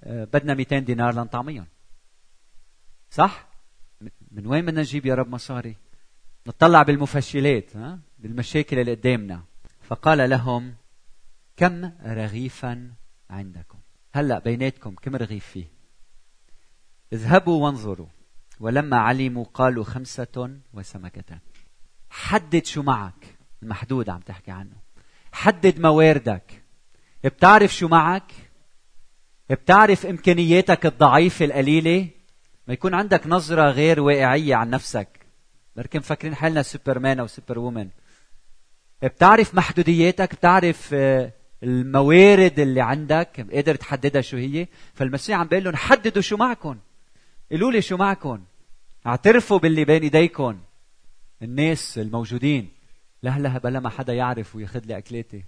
آه، 0.00 0.24
بدنا 0.24 0.54
200 0.54 0.78
دينار 0.78 1.14
لنطعميهم 1.14 1.66
صح؟ 3.10 3.48
من 4.30 4.46
وين 4.46 4.66
بدنا 4.66 4.80
نجيب 4.80 5.06
يا 5.06 5.14
رب 5.14 5.28
مصاري؟ 5.28 5.76
نطلع 6.46 6.82
بالمفشلات 6.82 7.76
ها؟ 7.76 7.98
بالمشاكل 8.18 8.78
اللي 8.78 8.94
قدامنا. 8.94 9.42
فقال 9.82 10.30
لهم 10.30 10.74
كم 11.56 11.92
رغيفا 12.04 12.92
عندكم؟ 13.30 13.78
هلأ 14.14 14.38
بيناتكم 14.38 14.94
كم 14.94 15.16
رغيف 15.16 15.46
فيه؟ 15.46 15.64
اذهبوا 17.12 17.64
وانظروا. 17.64 18.08
ولما 18.60 18.96
علموا 18.96 19.44
قالوا 19.44 19.84
خمسة 19.84 20.60
وسمكتان. 20.74 21.38
حدد 22.12 22.66
شو 22.66 22.82
معك. 22.82 23.38
المحدود 23.62 24.10
عم 24.10 24.20
تحكي 24.20 24.50
عنه. 24.50 24.76
حدد 25.32 25.80
مواردك. 25.80 26.62
بتعرف 27.24 27.74
شو 27.74 27.88
معك؟ 27.88 28.32
بتعرف 29.50 30.06
إمكانياتك 30.06 30.86
الضعيفة 30.86 31.44
القليلة؟ 31.44 32.08
ما 32.68 32.74
يكون 32.74 32.94
عندك 32.94 33.26
نظرة 33.26 33.70
غير 33.70 34.00
واقعية 34.00 34.54
عن 34.54 34.70
نفسك. 34.70 35.08
بركي 35.76 35.98
مفكرين 35.98 36.34
حالنا 36.34 36.62
سوبرمان 36.62 37.20
أو 37.20 37.26
superwoman 37.26 37.88
بتعرف 39.02 39.54
محدودياتك 39.54 40.34
بتعرف 40.34 40.90
آه، 40.94 41.32
الموارد 41.62 42.60
اللي 42.60 42.80
عندك. 42.80 43.46
قادر 43.52 43.74
تحددها 43.74 44.22
شو 44.22 44.36
هي. 44.36 44.66
فالمسيح 44.94 45.38
عم 45.38 45.46
بيقول 45.46 45.64
لهم 45.64 45.76
حددوا 45.76 46.22
شو 46.22 46.36
معكم 46.36 46.78
قولوا 47.50 47.72
لي 47.72 47.82
شو 47.82 47.96
معكم 47.96 48.44
اعترفوا 49.06 49.58
باللي 49.58 49.84
بين 49.84 50.02
ايديكم 50.02 50.58
الناس 51.42 51.98
الموجودين. 51.98 52.72
لهلا 53.22 53.58
بلا 53.58 53.80
ما 53.80 53.88
حدا 53.88 54.12
يعرف 54.12 54.56
وياخذ 54.56 54.84
لي 54.84 54.98
أكلاتي. 54.98 55.44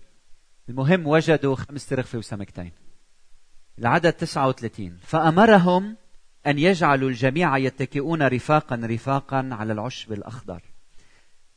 المهم 0.68 1.06
وجدوا 1.06 1.56
خمس 1.56 1.86
ترغفه 1.86 2.18
وسمكتين. 2.18 2.72
العدد 3.78 4.12
39 4.12 4.98
فأمرهم 5.02 5.96
أن 6.46 6.58
يجعلوا 6.58 7.08
الجميع 7.08 7.58
يتكئون 7.58 8.22
رفاقا 8.22 8.76
رفاقا 8.76 9.48
على 9.52 9.72
العشب 9.72 10.12
الأخضر. 10.12 10.62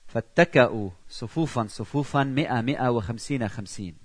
فاتكأوا 0.08 0.90
صفوفا 1.10 1.68
صفوفا 1.68 2.24
مئة 2.24 2.62
مئة 2.62 2.90
وخمسين 2.90 3.48
خمسين. 3.48 3.98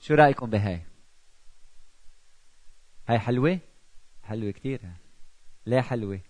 شو 0.00 0.14
رأيكم 0.14 0.50
بهاي؟ 0.50 0.82
هاي 3.08 3.18
حلوة؟ 3.18 3.58
حلوة 4.22 4.50
كتير. 4.50 4.80
ليه 5.66 5.80
حلوة؟ 5.80 6.20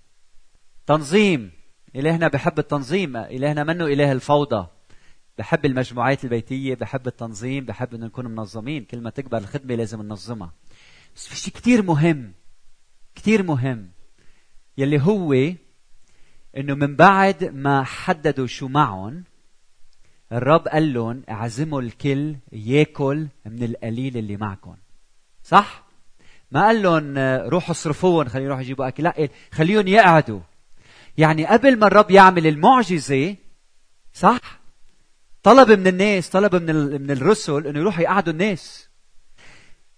تنظيم. 0.87 1.58
إلهنا 1.97 2.29
بحب 2.29 2.59
التنظيم. 2.59 3.17
إلهنا 3.17 3.65
منه 3.65 3.87
إله 3.87 4.13
الفوضى. 4.13 4.67
بحب 5.39 5.67
المجموعات 5.67 6.25
البيتية 6.25 6.75
بحب 6.75 7.07
التنظيم 7.07 7.65
بحب 7.65 7.95
أن 7.95 8.01
نكون 8.01 8.25
منظمين. 8.25 8.85
كل 8.85 9.01
ما 9.01 9.11
تكبر 9.11 9.39
الخدمة 9.39 9.75
لازم 9.75 10.03
ننظمها. 10.03 10.53
بس 11.17 11.29
في 11.29 11.37
شيء 11.37 11.55
كتير 11.55 11.83
مهم 11.83 12.33
كتير 13.15 13.43
مهم 13.43 13.91
يلي 14.79 15.03
هو 15.03 15.33
إنه 16.57 16.75
من 16.75 16.97
بعد 16.97 17.45
ما 17.45 17.85
حددوا 17.85 18.47
شو 18.47 18.69
معهم 18.69 19.25
الرب 20.33 20.69
قال 20.69 20.95
لهم 20.95 21.23
اعزموا 21.31 21.81
الكل 21.81 22.37
ياكل 22.53 23.27
من 23.47 23.63
القليل 23.63 24.17
اللي 24.17 24.37
معكم. 24.37 24.77
صح؟ 25.45 25.85
ما 26.51 26.67
قال 26.67 26.83
لهم 26.83 27.19
روحوا 27.49 27.71
اصرفوهم 27.71 28.29
خليهم 28.29 28.47
يروحوا 28.47 28.63
يجيبوا 28.63 28.89
أكل. 28.89 29.03
لا 29.03 29.29
خليهم 29.53 29.89
يقعدوا. 29.89 30.41
يعني 31.19 31.47
قبل 31.47 31.79
ما 31.79 31.87
الرب 31.87 32.11
يعمل 32.11 32.47
المعجزة 32.47 33.37
صح؟ 34.13 34.61
طلب 35.43 35.71
من 35.71 35.87
الناس 35.87 36.29
طلب 36.29 36.55
من 36.55 37.03
من 37.03 37.11
الرسل 37.11 37.67
إنه 37.67 37.79
يروحوا 37.81 38.03
يقعدوا 38.03 38.33
الناس. 38.33 38.89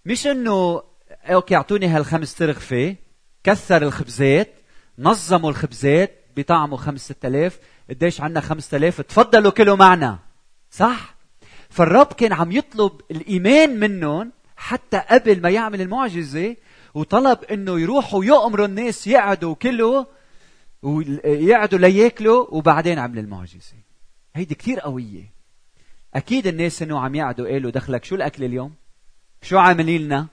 مش 0.06 0.26
إنه 0.26 0.83
أوكي 1.24 1.56
أعطوني 1.56 1.87
هالخمس 1.87 2.35
ترغفة 2.35 2.96
كثر 3.44 3.83
الخبزات 3.83 4.54
نظموا 4.98 5.50
الخبزات 5.50 6.20
ست 6.96 7.24
آلاف 7.24 7.59
قديش 7.90 8.20
خمسة 8.20 8.76
آلاف 8.76 9.00
تفضلوا 9.00 9.50
كلوا 9.50 9.76
معنا. 9.76 10.18
صح؟ 10.70 11.14
فالرب 11.70 12.06
كان 12.06 12.33
عم 12.33 12.52
يطلب 12.52 13.00
الإيمان 13.11 13.80
منهم 13.80 14.33
حتى 14.56 15.02
قبل 15.11 15.40
ما 15.40 15.50
يعمل 15.50 15.80
المعجزة 15.80 16.56
وطلب 16.94 17.44
إنه 17.44 17.80
يروحوا 17.80 18.24
يؤمروا 18.24 18.66
الناس 18.66 19.06
يقعدوا 19.06 19.54
كلوا 19.54 20.04
ويقعدوا 20.83 21.79
لياكلوا 21.79 22.47
وبعدين 22.55 22.99
عمل 22.99 23.19
المعجزة. 23.19 23.75
هيدي 24.35 24.55
كثير 24.55 24.81
قوية. 24.81 25.25
أكيد 26.14 26.47
الناس 26.47 26.83
إنه 26.83 27.01
عم 27.01 27.14
يقعدوا 27.14 27.49
قالوا 27.49 27.71
دخلك 27.71 28.05
شو 28.05 28.14
الأكل 28.14 28.45
اليوم؟ 28.45 28.75
شو 29.43 29.59
عاملين 29.59 30.03
لنا؟ 30.03 30.27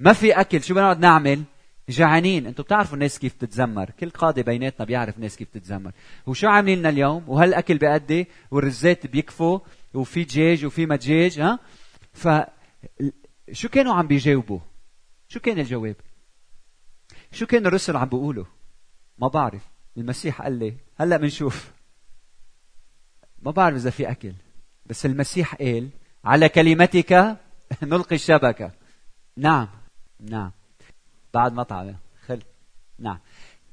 ما 0.00 0.12
في 0.12 0.32
أكل 0.32 0.62
شو 0.62 0.74
بنقعد 0.74 1.00
نعمل؟ 1.00 1.42
جعانين. 1.88 2.46
أنتم 2.46 2.62
بتعرفوا 2.62 2.94
الناس 2.94 3.18
كيف 3.18 3.32
تتذمر. 3.32 3.90
كل 3.90 4.10
قاضي 4.10 4.42
بيناتنا 4.42 4.86
بيعرف 4.86 5.16
الناس 5.16 5.36
كيف 5.36 5.48
تتذمر. 5.48 5.92
وشو 6.26 6.48
عاملين 6.48 6.78
لنا 6.78 6.88
اليوم؟ 6.88 7.24
وهالأكل 7.26 7.78
بقدي 7.78 8.26
والرزات 8.50 9.06
بيكفوا 9.06 9.58
وفي 9.94 10.24
دجاج 10.24 10.64
وفي 10.64 10.86
ما 10.86 10.96
دجاج 10.96 11.40
ها؟ 11.40 11.58
ف 12.12 12.28
شو 13.52 13.68
كانوا 13.68 13.94
عم 13.94 14.06
بيجاوبوا؟ 14.06 14.60
شو 15.28 15.40
كان 15.40 15.58
الجواب؟ 15.58 15.96
شو 17.32 17.46
كان 17.46 17.66
الرسل 17.66 17.96
عم 17.96 18.08
بيقولوا؟ 18.08 18.44
ما 19.18 19.28
بعرف. 19.28 19.77
المسيح 19.98 20.42
قال 20.42 20.58
لي 20.58 20.74
هلا 20.96 21.16
بنشوف. 21.16 21.72
ما 23.42 23.50
بعرف 23.50 23.76
إذا 23.76 23.90
في 23.90 24.10
أكل 24.10 24.32
بس 24.86 25.06
المسيح 25.06 25.54
قال 25.54 25.88
على 26.24 26.48
كلمتك 26.48 27.36
نلقي 27.82 28.14
الشبكة. 28.16 28.72
نعم 29.36 29.68
نعم. 30.20 30.50
بعد 31.34 31.52
ما 31.52 31.62
طعمه 31.62 31.96
خل 32.26 32.42
نعم. 32.98 33.18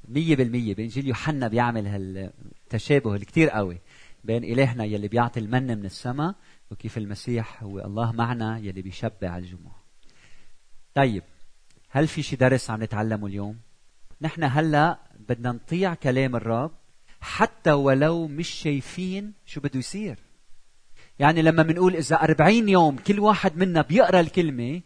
مية 0.08 0.36
بالمية 0.36 0.74
بإنجيل 0.74 1.06
يوحنا 1.06 1.48
بيعمل 1.48 1.86
هالتشابه 1.86 3.14
الكتير 3.14 3.50
قوي 3.50 3.78
بين 4.24 4.44
إلهنا 4.44 4.84
يلي 4.84 5.08
بيعطي 5.08 5.40
المن 5.40 5.78
من 5.78 5.84
السماء 5.84 6.34
وكيف 6.70 6.98
المسيح 6.98 7.62
هو 7.62 7.78
الله 7.78 8.12
معنا 8.12 8.58
يلي 8.58 8.82
بيشبع 8.82 9.36
الجموع. 9.36 9.72
طيب 10.94 11.22
هل 11.88 12.08
في 12.08 12.22
شي 12.22 12.36
درس 12.36 12.70
عم 12.70 12.82
نتعلمه 12.82 13.26
اليوم؟ 13.26 13.58
نحن 14.20 14.44
هلا 14.44 14.98
بدنا 15.28 15.52
نطيع 15.52 15.94
كلام 15.94 16.36
الرب 16.36 16.70
حتى 17.20 17.72
ولو 17.72 18.26
مش 18.26 18.48
شايفين 18.48 19.32
شو 19.46 19.60
بده 19.60 19.78
يصير. 19.78 20.18
يعني 21.18 21.42
لما 21.42 21.62
بنقول 21.62 21.96
إذا 21.96 22.16
أربعين 22.16 22.68
يوم 22.68 22.96
كل 22.96 23.20
واحد 23.20 23.56
منا 23.56 23.82
بيقرأ 23.82 24.20
الكلمة 24.20 24.80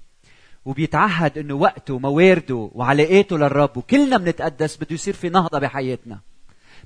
وبيتعهد 0.64 1.38
إنه 1.38 1.54
وقته 1.54 1.94
وموارده 1.94 2.70
وعلاقاته 2.74 3.38
للرب 3.38 3.76
وكلنا 3.76 4.16
بنتقدس 4.16 4.76
بده 4.76 4.94
يصير 4.94 5.14
في 5.14 5.28
نهضة 5.28 5.58
بحياتنا. 5.58 6.20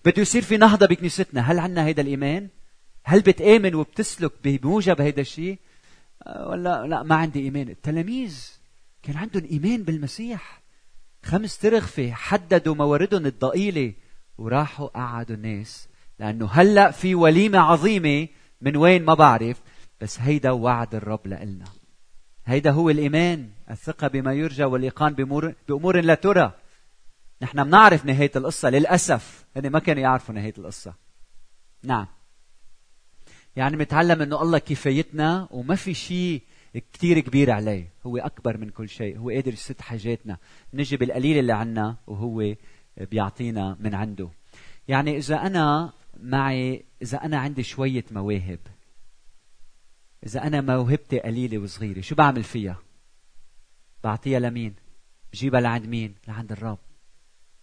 بده 0.04 0.22
يصير 0.22 0.42
في 0.42 0.56
نهضة 0.56 0.86
بكنيستنا. 0.86 1.40
هل 1.40 1.58
عندنا 1.58 1.86
هيدا 1.86 2.02
الإيمان؟ 2.02 2.48
هل 3.04 3.20
بتآمن 3.20 3.74
وبتسلك 3.74 4.32
بموجب 4.44 5.00
هيدا 5.00 5.20
الشيء 5.20 5.58
آه، 6.26 6.48
ولا 6.48 6.86
لا 6.86 7.02
ما 7.02 7.14
عندي 7.14 7.40
إيمان. 7.40 7.68
التلاميذ 7.68 8.48
كان 9.02 9.16
عندهم 9.16 9.44
إيمان 9.44 9.82
بالمسيح. 9.82 10.63
خمس 11.24 11.58
ترغفة 11.58 12.12
حددوا 12.12 12.74
مواردهم 12.74 13.26
الضئيلة 13.26 13.92
وراحوا 14.38 14.86
قعدوا 14.86 15.36
الناس 15.36 15.88
لأنه 16.18 16.46
هلأ 16.52 16.90
في 16.90 17.14
وليمة 17.14 17.58
عظيمة 17.58 18.28
من 18.60 18.76
وين 18.76 19.04
ما 19.04 19.14
بعرف 19.14 19.60
بس 20.00 20.20
هيدا 20.20 20.50
وعد 20.50 20.94
الرب 20.94 21.26
لإلنا. 21.26 21.64
هيدا 22.44 22.70
هو 22.70 22.90
الإيمان 22.90 23.50
الثقة 23.70 24.08
بما 24.08 24.32
يرجى 24.32 24.64
والإيقان 24.64 25.14
بأمور, 25.14 25.54
بأمور 25.68 26.00
لا 26.00 26.14
ترى. 26.14 26.52
نحن 27.42 27.64
بنعرف 27.64 28.04
نهاية 28.04 28.30
القصة 28.36 28.70
للأسف. 28.70 29.44
هن 29.56 29.70
ما 29.70 29.78
كانوا 29.78 30.02
يعرفوا 30.02 30.34
نهاية 30.34 30.54
القصة. 30.58 30.94
نعم. 31.82 32.06
يعني 33.56 33.76
متعلم 33.76 34.22
إنه 34.22 34.42
الله 34.42 34.58
كفايتنا 34.58 35.48
وما 35.50 35.74
في 35.74 35.94
شيء 35.94 36.42
كتير 36.74 37.20
كبير 37.20 37.50
عليه. 37.50 37.92
هو 38.06 38.16
أكبر 38.16 38.56
من 38.56 38.68
كل 38.70 38.88
شيء. 38.88 39.18
هو 39.18 39.30
قادر 39.30 39.52
يسد 39.52 39.80
حاجاتنا. 39.80 40.38
نجي 40.74 40.96
بالقليل 40.96 41.38
اللي 41.38 41.52
عنا 41.52 41.96
وهو 42.06 42.54
بيعطينا 42.96 43.76
من 43.80 43.94
عنده. 43.94 44.30
يعني 44.88 45.16
إذا 45.16 45.36
أنا 45.36 45.92
معي 46.20 46.84
إذا 47.02 47.24
أنا 47.24 47.38
عندي 47.38 47.62
شوية 47.62 48.04
مواهب 48.10 48.58
إذا 50.26 50.46
أنا 50.46 50.60
موهبتي 50.60 51.20
قليلة 51.20 51.58
وصغيرة 51.58 52.00
شو 52.00 52.14
بعمل 52.14 52.42
فيها؟ 52.42 52.78
بعطيها 54.04 54.40
لمين؟ 54.40 54.74
بجيبها 55.32 55.60
لعند 55.60 55.86
مين؟ 55.86 56.14
لعند 56.28 56.52
الرب. 56.52 56.78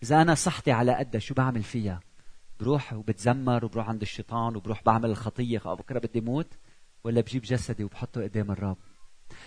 إذا 0.04 0.22
أنا 0.22 0.36
صحتي 0.36 0.72
على 0.72 0.96
قدها 0.96 1.20
شو 1.20 1.34
بعمل 1.34 1.64
فيها؟ 1.64 2.00
بروح 2.60 2.94
وبتزمر 2.94 3.66
وبروح 3.66 3.90
عند 3.90 4.02
الشيطان 4.02 4.56
وبروح 4.56 4.84
بعمل 4.84 5.10
الخطية. 5.10 5.60
بكرة 5.60 6.00
بدي 6.00 6.22
موت 6.22 6.54
ولا 7.04 7.22
بجيب 7.22 7.42
جسدي 7.42 7.84
وبحطه 7.84 8.24
قدام 8.24 8.52
الرب. 8.52 8.78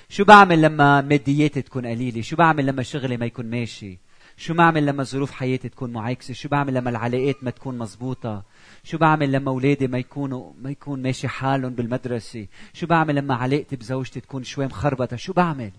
شو 0.09 0.25
بعمل 0.25 0.63
لما 0.63 1.01
مادياتي 1.01 1.63
تكون 1.63 1.87
قليلة؟ 1.87 2.23
شو 2.23 2.37
بعمل 2.37 2.67
لما 2.67 2.83
شغلي 2.83 3.17
ما 3.17 3.27
يكون 3.27 3.51
ماشي؟ 3.51 3.99
شو 4.37 4.55
بعمل 4.55 4.87
لما 4.87 5.03
ظروف 5.03 5.31
حياتي 5.31 5.69
تكون 5.69 5.93
معاكسة؟ 5.93 6.35
شو 6.35 6.49
بعمل 6.49 6.75
لما 6.75 6.91
العلاقات 6.91 7.45
ما 7.45 7.51
تكون 7.51 7.79
مزبوطه 7.79 8.43
شو 8.85 8.99
بعمل 8.99 9.33
لما 9.33 9.51
أولادي 9.51 9.87
ما 9.87 9.99
يكونوا 9.99 10.53
ما 10.63 10.71
يكون 10.71 11.03
ماشي 11.03 11.29
حالهم 11.29 11.75
بالمدرسة؟ 11.75 12.47
شو 12.73 12.87
بعمل 12.87 13.15
لما 13.15 13.35
علاقتي 13.35 13.77
بزوجتي 13.77 14.21
تكون 14.21 14.45
شوي 14.45 14.67
مخربطة؟ 14.67 15.17
شو 15.17 15.33
بعمل؟ 15.33 15.73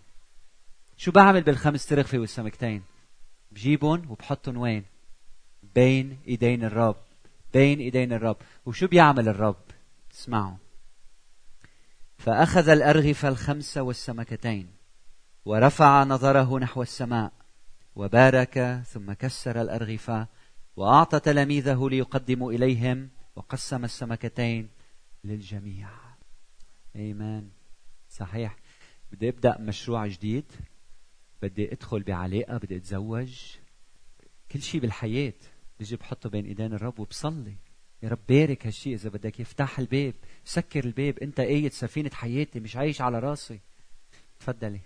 شو 0.98 1.12
بعمل 1.12 1.42
بالخمس 1.42 1.86
ترغفه 1.86 2.18
والسمكتين؟ 2.18 2.82
بجيبهم 3.52 4.02
وبحطهم 4.10 4.58
وين؟ 4.58 4.84
بين 5.76 6.18
إيدين 6.28 6.64
الرب. 6.64 6.96
بين 7.54 7.80
إيدين 7.80 8.14
الرب. 8.14 8.38
وشو 8.66 8.88
بيعمل 8.88 9.28
الرب؟ 9.28 9.56
اسمعوا. 10.14 10.65
فأخذ 12.18 12.70
الأرغفة 12.70 13.28
الخمسة 13.28 13.82
والسمكتين 13.82 14.68
ورفع 15.46 16.04
نظره 16.04 16.60
نحو 16.60 16.82
السماء 16.82 17.32
وبارك 17.96 18.84
ثم 18.88 19.14
كسر 19.14 19.62
الأرغفة 19.62 20.28
وأعطى 20.76 21.20
تلاميذه 21.20 21.88
ليقدموا 21.90 22.52
إليهم 22.52 23.10
وقسم 23.36 23.86
السمكتين 23.86 24.70
للجميع. 25.24 25.90
ايمان 26.96 27.50
صحيح. 28.10 28.56
بدي 29.12 29.30
أبدأ 29.30 29.62
مشروع 29.62 30.08
جديد. 30.08 30.46
بدي 31.42 31.74
أدخل 31.74 32.04
بعلاقة 32.04 32.58
بدي 32.58 32.78
أتزوج. 32.78 33.56
كل 34.52 34.62
شيء 34.62 34.82
بالحياة. 34.82 35.34
بيجي 35.80 35.96
بحطه 35.96 36.30
بين 36.30 36.46
إيدين 36.46 36.74
الرب 36.74 37.00
وبصلي. 37.00 37.56
يا 38.06 38.10
رب 38.10 38.20
بارك 38.30 38.66
هالشيء 38.66 38.94
إذا 38.94 39.10
بدك 39.10 39.40
يفتح 39.40 39.80
الباب 39.80 40.14
سكر 40.44 40.86
الباب. 40.86 41.20
أنت 41.20 41.40
قايد 41.40 41.72
سفينة 41.72 42.10
حياتي 42.14 42.60
مش 42.60 42.76
عايش 42.76 43.02
على 43.02 43.20
راسي. 43.20 43.60
تفضلي. 44.40 44.82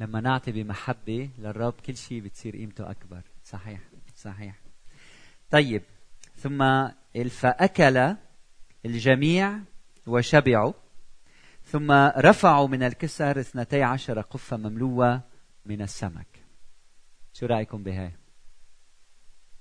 لما 0.00 0.20
نعطي 0.20 0.52
بمحبة 0.52 1.30
للرب 1.38 1.72
كل 1.72 1.96
شيء 1.96 2.20
بتصير 2.20 2.56
قيمته 2.56 2.90
أكبر. 2.90 3.22
صحيح 3.44 3.80
صحيح. 4.16 4.60
طيب 5.50 5.82
ثم 6.36 6.88
فأكل 7.28 8.16
الجميع 8.86 9.58
وشبعوا. 10.06 10.72
ثم 11.64 11.92
رفعوا 12.16 12.68
من 12.68 12.82
الكسر 12.82 13.40
اثنتي 13.40 13.82
عشر 13.82 14.20
قفة 14.20 14.56
مملوءة 14.56 15.22
من 15.66 15.82
السمك. 15.82 16.44
شو 17.32 17.46
رأيكم 17.46 17.82
بهاي؟ 17.82 18.12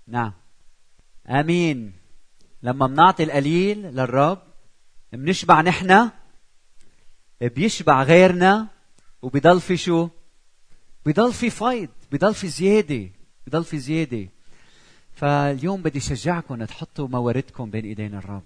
نعم. 0.08 0.43
آمين. 1.30 1.94
لما 2.64 2.88
بنعطي 2.88 3.24
القليل 3.24 3.82
للرب 3.82 4.42
بنشبع 5.14 5.62
نحن 5.62 6.10
بيشبع 7.42 8.04
غيرنا 8.04 8.68
وبضل 9.22 9.62
في 9.62 9.78
شو؟ 9.78 10.10
بضل 11.06 11.34
في 11.34 11.50
فيض 11.50 11.90
بضل 12.12 12.34
في 12.34 12.48
زيادة 12.48 13.10
بضل 13.48 13.64
في 13.64 13.80
زيادة. 13.80 14.28
فاليوم 15.14 15.82
بدي 15.82 16.00
شجعكم 16.00 16.64
تحطوا 16.64 17.08
مواردكم 17.08 17.72
بين 17.72 17.86
إيدين 17.86 18.16
الرب. 18.16 18.44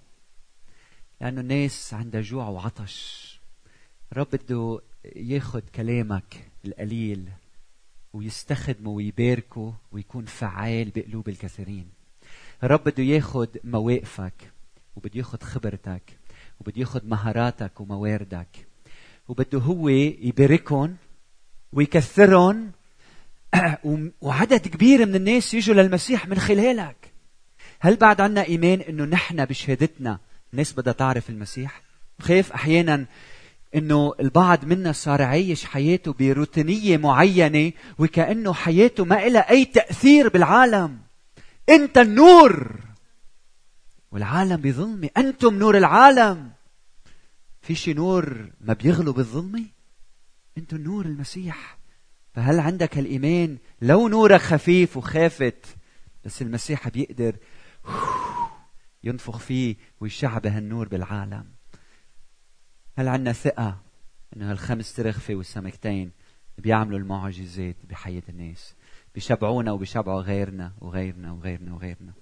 لأنه 1.20 1.40
الناس 1.40 1.94
عندها 1.94 2.20
جوع 2.20 2.48
وعطش. 2.48 3.28
الرب 4.12 4.28
بده 4.32 4.80
ياخذ 5.16 5.60
كلامك 5.74 6.50
القليل 6.64 7.28
ويستخدمه 8.12 8.90
ويباركه 8.90 9.74
ويكون 9.92 10.24
فعال 10.24 10.90
بقلوب 10.94 11.28
الكثيرين. 11.28 11.97
الرب 12.64 12.84
بده 12.84 13.02
ياخد 13.02 13.48
مواقفك 13.64 14.52
وبده 14.96 15.18
ياخد 15.18 15.42
خبرتك 15.42 16.02
وبده 16.60 16.80
ياخد 16.80 17.08
مهاراتك 17.08 17.80
ومواردك 17.80 18.66
وبده 19.28 19.58
هو 19.58 19.88
يباركهم 19.88 20.96
ويكثرهم. 21.72 22.72
وعدد 24.20 24.68
كبير 24.68 25.06
من 25.06 25.14
الناس 25.14 25.54
يجوا 25.54 25.74
للمسيح 25.74 26.28
من 26.28 26.38
خلالك. 26.38 26.96
هل 27.80 27.96
بعد 27.96 28.20
عنا 28.20 28.44
إيمان 28.44 28.80
إنه 28.80 29.04
نحن 29.04 29.44
بشهادتنا 29.44 30.18
الناس 30.52 30.72
بدها 30.72 30.92
تعرف 30.92 31.30
المسيح؟ 31.30 31.82
خايف 32.20 32.52
أحيانا 32.52 33.06
إنه 33.74 34.14
البعض 34.20 34.64
منا 34.64 34.92
صار 34.92 35.22
عايش 35.22 35.64
حياته 35.64 36.12
بروتينية 36.12 36.96
معينة 36.96 37.72
وكأنه 37.98 38.52
حياته 38.52 39.04
ما 39.04 39.28
لها 39.28 39.50
أي 39.50 39.64
تأثير 39.64 40.28
بالعالم. 40.28 41.07
أنت 41.70 41.98
النور. 41.98 42.80
والعالم 44.10 44.56
بظلمه 44.56 45.10
أنتم 45.16 45.58
نور 45.58 45.76
العالم. 45.76 46.52
في 47.60 47.74
شي 47.74 47.94
نور 47.94 48.50
ما 48.60 48.72
بيغلو 48.72 49.12
بالظلمه 49.12 49.64
أنتم 50.58 50.76
نور 50.76 51.06
المسيح. 51.06 51.78
فهل 52.34 52.60
عندك 52.60 52.98
الإيمان؟ 52.98 53.58
لو 53.82 54.08
نورك 54.08 54.40
خفيف 54.40 54.96
وخافت 54.96 55.66
بس 56.24 56.42
المسيح 56.42 56.88
بيقدر 56.88 57.36
ينفخ 59.04 59.38
فيه 59.38 59.76
ويشعب 60.00 60.46
هالنور 60.46 60.88
بالعالم. 60.88 61.44
هل 62.98 63.08
عندنا 63.08 63.32
ثقة 63.32 63.80
إنه 64.36 64.50
هالخمس 64.50 64.94
ترغفة 64.94 65.34
والسمكتين 65.34 66.10
بيعملوا 66.58 66.98
المعجزات 66.98 67.76
بحياة 67.84 68.22
الناس؟ 68.28 68.74
بيشبعونا 69.14 69.72
وبيشبعوا 69.72 70.22
غيرنا 70.22 70.72
وغيرنا 70.80 71.32
وغيرنا 71.32 71.74
وغيرنا. 71.74 72.12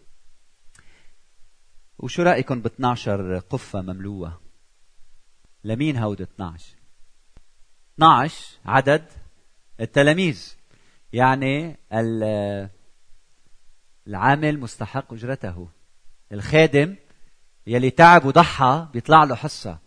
وشو 1.98 2.22
رأيكم 2.22 2.60
ب 2.62 2.66
12 2.66 3.38
قفة 3.38 3.82
مملوءة؟ 3.82 4.40
لمين 5.64 5.96
هود 5.96 6.20
12 6.20 6.76
12 7.94 8.58
عدد 8.64 9.04
التلاميذ. 9.80 10.56
يعني 11.12 11.76
العامل 14.06 14.60
مستحق 14.60 15.12
أجرته. 15.12 15.68
الخادم 16.32 16.96
يلي 17.66 17.90
تعب 17.90 18.24
وضحى 18.24 18.88
بيطلع 18.92 19.24
له 19.24 19.34
حصة. 19.34 19.78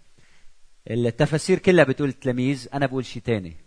التفاسير 0.92 1.60
كلها 1.60 1.84
بتقول 1.84 2.10
التلاميذ 2.10 2.68
أنا 2.74 2.86
بقول 2.86 3.06
شيء 3.06 3.22
تاني. 3.22 3.58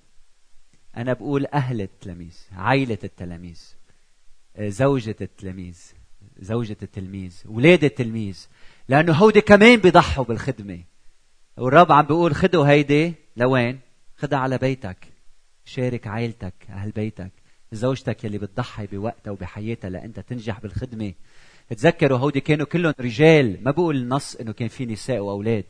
أنا 0.97 1.13
بقول 1.13 1.47
أهل 1.47 1.81
التلاميذ 1.81 2.37
عائلة 2.53 2.99
التلاميذ 3.05 3.75
آه، 4.57 4.69
زوجة 4.69 5.17
التلاميذ 5.21 5.93
زوجة 6.41 6.77
التلميذ 6.83 7.43
ولاد 7.47 7.85
التلميذ 7.85 8.47
لأنه 8.89 9.13
هودي 9.13 9.41
كمان 9.41 9.77
بيضحوا 9.77 10.25
بالخدمة. 10.25 10.81
والرب 11.57 11.93
عم 11.93 12.07
بيقول 12.07 12.35
خدوا 12.35 12.67
هيدي 12.67 13.15
لوين؟ 13.37 13.81
خدها 14.17 14.39
على 14.39 14.59
بيتك. 14.59 15.07
شارك 15.65 16.07
عائلتك 16.07 16.55
أهل 16.69 16.91
بيتك 16.91 17.33
زوجتك 17.73 18.25
يلي 18.25 18.39
بتضحي 18.39 18.87
بوقتها 18.87 19.31
وبحياتها 19.31 19.91
لأنت 19.91 20.21
تنجح 20.21 20.61
بالخدمة. 20.61 21.13
تذكروا 21.69 22.19
هودي 22.19 22.41
كانوا 22.41 22.67
كلهم 22.67 22.95
رجال 23.01 23.65
ما 23.65 23.71
بقول 23.71 23.97
النص 23.97 24.35
إنه 24.37 24.53
كان 24.53 24.69
في 24.69 24.87
نساء 24.87 25.19
وأولاد. 25.19 25.65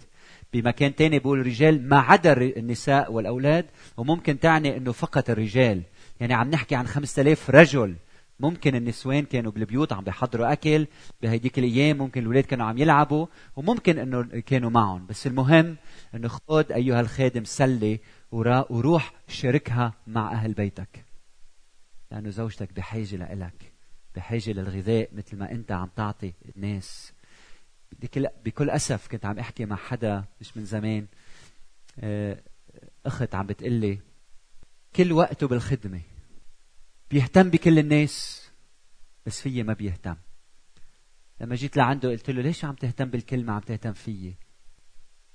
بمكان 0.53 0.95
تاني 0.95 1.19
بيقول 1.19 1.47
رجال 1.47 1.89
ما 1.89 1.99
عدا 1.99 2.33
النساء 2.33 3.13
والأولاد 3.13 3.67
وممكن 3.97 4.39
تعني 4.39 4.77
أنه 4.77 4.93
فقط 4.93 5.31
الرجال. 5.31 5.83
يعني 6.21 6.35
عم 6.35 6.51
نحكي 6.51 6.75
عن 6.75 6.87
خمسة 6.87 7.23
آلاف 7.23 7.51
رجل. 7.51 7.97
ممكن 8.41 8.75
النسوان 8.75 9.25
كانوا 9.25 9.53
بالبيوت 9.53 9.93
عم 9.93 10.05
بيحضروا 10.05 10.53
أكل 10.53 10.87
بهيديك 11.23 11.59
الأيام 11.59 11.99
ممكن 11.99 12.21
الاولاد 12.21 12.45
كانوا 12.45 12.67
عم 12.67 12.79
يلعبوا 12.79 13.27
وممكن 13.57 13.99
إنه 13.99 14.23
كانوا 14.23 14.71
معهم. 14.71 15.07
بس 15.07 15.27
المهم 15.27 15.77
إنه 16.15 16.29
خذ 16.29 16.73
أيها 16.73 17.01
الخادم 17.01 17.45
سلة 17.45 17.99
وروح 18.33 19.13
شاركها 19.29 19.95
مع 20.07 20.33
أهل 20.33 20.53
بيتك. 20.53 21.05
لأنه 22.11 22.31
زوجتك 22.31 22.73
بحاجة 22.73 23.17
لإلك 23.17 23.73
بحاجة 24.15 24.53
للغذاء 24.53 25.09
مثل 25.13 25.37
ما 25.39 25.53
أنت 25.53 25.73
عم 25.73 25.91
تعطي 25.97 26.33
الناس. 26.57 27.13
بكل 28.01 28.29
بكل 28.45 28.71
أسف 28.71 29.09
كنت 29.09 29.27
عم 29.27 29.39
أحكي 29.39 29.65
مع 29.65 29.77
حدا 29.77 30.25
مش 30.41 30.57
من 30.57 30.65
زمان. 30.65 31.07
آه، 31.99 32.43
أخت 33.07 33.35
عم 33.35 33.47
بتقلي 33.47 33.99
كل 34.97 35.13
وقته 35.13 35.49
بالخدمة. 35.49 36.01
بيهتم 37.11 37.51
بكل 37.51 37.79
الناس 37.79 38.49
بس 39.27 39.41
فيي 39.41 39.63
ما 39.63 39.73
بيهتم. 39.73 40.17
لما 41.41 41.55
جيت 41.55 41.77
لعنده 41.77 42.11
قلت 42.11 42.31
له 42.31 42.43
ليش 42.43 42.65
عم 42.65 42.75
تهتم 42.75 43.05
بالكلمة 43.05 43.53
عم 43.53 43.61
تهتم 43.61 43.93
فيي؟ 43.93 44.35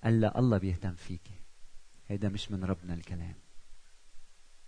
قال 0.04 0.22
لا 0.22 0.40
الله 0.40 0.58
بيهتم 0.58 0.96
فيك 0.96 1.22
هيدا 2.08 2.30
مش 2.30 2.52
من 2.52 2.64
ربنا 2.64 2.94
الكلام. 2.94 3.36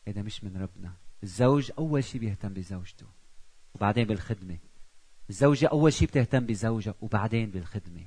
هيدا 0.07 0.21
مش 0.21 0.43
من 0.43 0.57
ربنا. 0.57 0.93
الزوج 1.23 1.71
أول 1.77 2.03
شيء 2.03 2.21
بيهتم 2.21 2.53
بزوجته 2.53 3.05
وبعدين 3.73 4.05
بالخدمة. 4.05 4.57
الزوجة 5.29 5.67
أول 5.67 5.93
شيء 5.93 6.07
بتهتم 6.07 6.45
بزوجها 6.45 6.93
وبعدين 7.01 7.49
بالخدمة. 7.49 8.05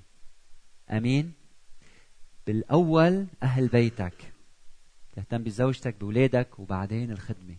أمين؟ 0.91 1.33
بالأول 2.47 3.27
أهل 3.43 3.69
بيتك. 3.69 4.33
تهتم 5.13 5.43
بزوجتك 5.43 6.01
بولادك 6.01 6.59
وبعدين 6.59 7.11
الخدمة. 7.11 7.57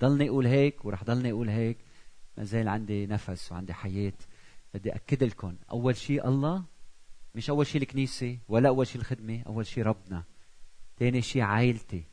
ضلني 0.00 0.28
أقول 0.28 0.46
هيك 0.46 0.84
ورح 0.84 1.04
ضلني 1.04 1.30
أقول 1.30 1.48
هيك. 1.48 1.76
ما 2.38 2.44
زال 2.44 2.68
عندي 2.68 3.06
نفس 3.06 3.52
وعندي 3.52 3.72
حياة. 3.72 4.12
بدي 4.74 4.94
أكد 4.94 5.24
لكم 5.24 5.56
أول 5.70 5.96
شيء 5.96 6.28
الله 6.28 6.64
مش 7.34 7.50
أول 7.50 7.66
شيء 7.66 7.82
الكنيسة 7.82 8.38
ولا 8.48 8.68
أول 8.68 8.86
شيء 8.86 9.00
الخدمة 9.00 9.42
أول 9.46 9.66
شيء 9.66 9.84
ربنا. 9.84 10.24
ثاني 10.98 11.22
شيء 11.22 11.42
عائلتي 11.42 12.04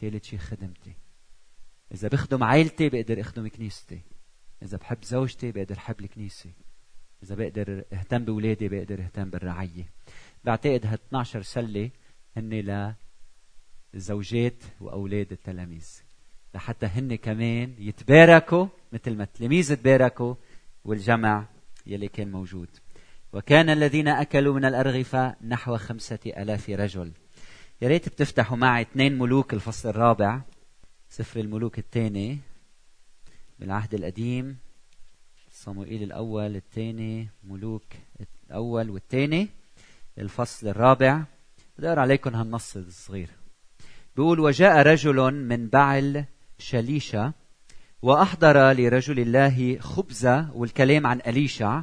ثالث 0.00 0.24
شيء 0.24 0.38
خدمتي. 0.38 0.92
إذا 1.94 2.08
بخدم 2.08 2.44
عائلتي 2.44 2.88
بقدر 2.88 3.20
أخدم 3.20 3.48
كنيستي. 3.48 4.00
إذا 4.62 4.76
بحب 4.76 5.04
زوجتي 5.04 5.52
بقدر 5.52 5.76
أحب 5.76 6.00
الكنيسة. 6.00 6.50
إذا 7.22 7.34
بقدر 7.34 7.84
أهتم 7.92 8.24
باولادي 8.24 8.68
بقدر 8.68 9.00
أهتم 9.00 9.30
بالرعيه 9.30 9.84
بعتقد 10.44 10.86
ها 10.86 10.94
12 10.94 11.42
سلة 11.42 11.90
هن 12.36 12.94
للزوجات 13.94 14.62
وأولاد 14.80 15.32
التلاميذ. 15.32 16.02
لحتى 16.54 16.86
هن 16.86 17.14
كمان 17.14 17.74
يتباركوا 17.78 18.66
مثل 18.92 19.16
ما 19.16 19.24
التلاميذ 19.24 19.76
تباركوا 19.76 20.34
والجمع 20.84 21.46
يلي 21.86 22.08
كان 22.08 22.30
موجود. 22.30 22.68
وكان 23.32 23.70
الذين 23.70 24.08
أكلوا 24.08 24.54
من 24.54 24.64
الأرغفة 24.64 25.36
نحو 25.42 25.76
خمسة 25.76 26.18
ألاف 26.26 26.70
رجل. 26.70 27.12
يا 27.82 27.88
ريت 27.88 28.08
بتفتحوا 28.08 28.56
معي 28.56 28.82
اثنين 28.82 29.18
ملوك 29.18 29.54
الفصل 29.54 29.88
الرابع. 29.88 30.40
سفر 31.08 31.40
الملوك 31.40 31.78
الثاني. 31.78 32.38
بالعهد 33.58 33.94
القديم 33.94 34.56
صموئيل 35.52 36.02
الأول 36.02 36.56
الثاني 36.56 37.28
ملوك 37.44 37.84
الأول 38.46 38.90
والثاني 38.90 39.48
الفصل 40.18 40.68
الرابع. 40.68 41.22
بدي 41.78 41.88
أقرأ 41.88 42.00
عليكم 42.00 42.34
هالنص 42.34 42.76
الصغير. 42.76 43.28
بيقول 44.16 44.40
وجاء 44.40 44.82
رجل 44.82 45.34
من 45.34 45.68
بعل 45.68 46.24
شليشة 46.58 47.32
وأحضر 48.02 48.72
لرجل 48.72 49.20
الله 49.20 49.78
خبزة 49.78 50.52
والكلام 50.54 51.06
عن 51.06 51.20
أليشع 51.26 51.82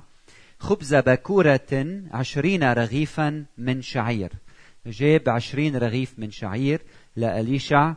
خبز 0.60 0.96
باكورة 0.96 2.02
عشرين 2.12 2.64
رغيفا 2.64 3.46
من 3.58 3.82
شعير. 3.82 4.32
جاب 4.86 5.30
عشرين 5.30 5.76
رغيف 5.76 6.20
من 6.20 6.32
شعير 6.32 6.82
لأليشع 7.16 7.94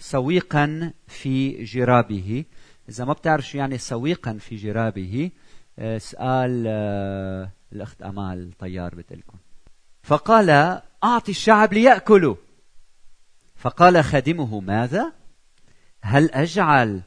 وسويقا 0.00 0.92
في 1.08 1.64
جرابه. 1.64 2.44
إذا 2.88 3.04
ما 3.04 3.12
بتعرف 3.12 3.46
شو 3.46 3.58
يعني 3.58 3.78
سويقا 3.78 4.32
في 4.32 4.56
جرابه 4.56 5.30
اسأل 5.78 6.64
آه، 6.66 7.50
الأخت 7.72 8.02
أمال 8.02 8.52
طيار 8.58 8.94
بتقلكم. 8.94 9.38
فقال 10.02 10.80
أعطي 11.04 11.30
الشعب 11.30 11.72
ليأكلوا. 11.72 12.36
فقال 13.56 14.04
خادمه 14.04 14.60
ماذا؟ 14.60 15.12
هل 16.02 16.30
أجعل 16.30 17.00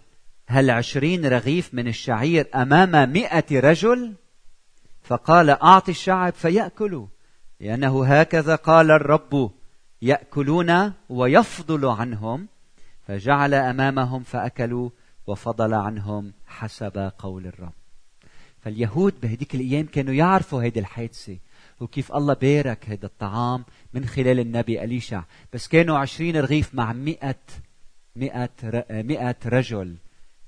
هل 0.47 0.69
عشرين 0.69 1.25
رغيف 1.25 1.73
من 1.73 1.87
الشعير 1.87 2.47
أمام 2.55 3.13
مئة 3.13 3.59
رجل؟ 3.59 4.13
فقال 5.03 5.49
أعطي 5.49 5.91
الشعب 5.91 6.33
فيأكلوا. 6.33 7.07
لأنه 7.59 8.05
هكذا 8.05 8.55
قال 8.55 8.91
الرب 8.91 9.51
يأكلون 10.01 10.93
ويفضل 11.09 11.85
عنهم. 11.85 12.47
فجعل 13.07 13.53
أمامهم 13.53 14.23
فأكلوا 14.23 14.89
وفضل 15.27 15.73
عنهم 15.73 16.33
حسب 16.47 17.11
قول 17.17 17.47
الرب. 17.47 17.73
فاليهود 18.59 19.21
بهديك 19.21 19.55
الأيام 19.55 19.85
كانوا 19.85 20.13
يعرفوا 20.13 20.63
هيدي 20.63 20.79
الحادثة 20.79 21.37
وكيف 21.79 22.11
الله 22.11 22.33
بارك 22.33 22.89
هذا 22.89 23.05
الطعام 23.05 23.65
من 23.93 24.05
خلال 24.05 24.39
النبي 24.39 24.83
أليشع. 24.83 25.23
بس 25.53 25.67
كانوا 25.67 25.97
عشرين 25.97 26.37
رغيف 26.37 26.75
مع 26.75 26.93
مئة 26.93 27.35
مئة, 28.15 28.49
مئة 28.89 29.35
رجل. 29.45 29.95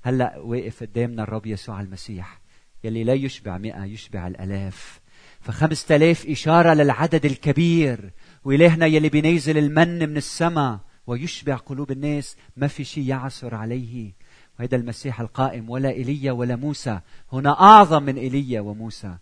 هلأ 0.02 0.38
واقف 0.38 0.82
قدامنا 0.82 1.22
الرب 1.22 1.46
يسوع 1.46 1.80
المسيح. 1.80 2.40
يلي 2.84 3.04
لا 3.04 3.14
يشبع 3.14 3.58
مئة 3.58 3.84
يشبع 3.84 4.26
الألاف. 4.26 5.00
فخمسة 5.40 5.96
آلاف 5.96 6.26
إشارة 6.26 6.74
للعدد 6.74 7.24
الكبير. 7.24 8.10
وإلهنا 8.44 8.86
يلي 8.86 9.08
بينزل 9.08 9.58
المن 9.58 10.08
من 10.08 10.16
السماء. 10.16 10.78
ويشبع 11.06 11.56
قلوب 11.56 11.90
الناس 11.90 12.36
ما 12.56 12.66
في 12.66 12.84
شيء 12.84 13.04
يعثر 13.04 13.54
عليه. 13.54 14.12
وهذا 14.58 14.76
المسيح 14.76 15.20
القائم 15.20 15.70
ولا 15.70 15.90
إيليا 15.90 16.32
ولا 16.32 16.56
موسى. 16.56 17.00
هنا 17.32 17.60
أعظم 17.60 18.02
من 18.02 18.16
إيليا 18.16 18.60
وموسى. 18.60 19.16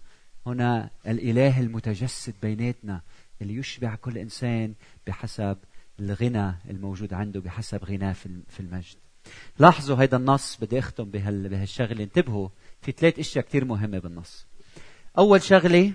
هنا 0.46 0.90
الإله 1.06 1.60
المتجسد 1.60 2.34
بيناتنا 2.42 3.00
اللي 3.42 3.54
يشبع 3.56 3.94
كل 3.94 4.18
إنسان 4.18 4.74
بحسب 5.06 5.56
الغنى 6.00 6.54
الموجود 6.70 7.14
عنده 7.14 7.40
بحسب 7.40 7.84
غناه 7.84 8.12
في 8.48 8.60
المجد. 8.60 8.96
لاحظوا 9.58 9.96
هذا 9.96 10.16
النص 10.16 10.56
بدي 10.56 10.78
أختم 10.78 11.04
بهال 11.04 11.48
بهالشغلة. 11.48 12.04
انتبهوا 12.04 12.48
في 12.82 12.92
ثلاث 12.92 13.18
أشياء 13.18 13.44
كثير 13.44 13.64
مهمة 13.64 13.98
بالنص. 13.98 14.46
أول 15.18 15.42
شغلة 15.42 15.92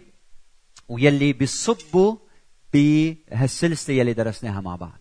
ويلي 0.90 1.34
بيصبوا 1.34 2.16
بهالسلسلة 2.74 3.96
يلي 3.96 4.14
درسناها 4.14 4.62
مع 4.62 4.76
بعض. 4.76 4.99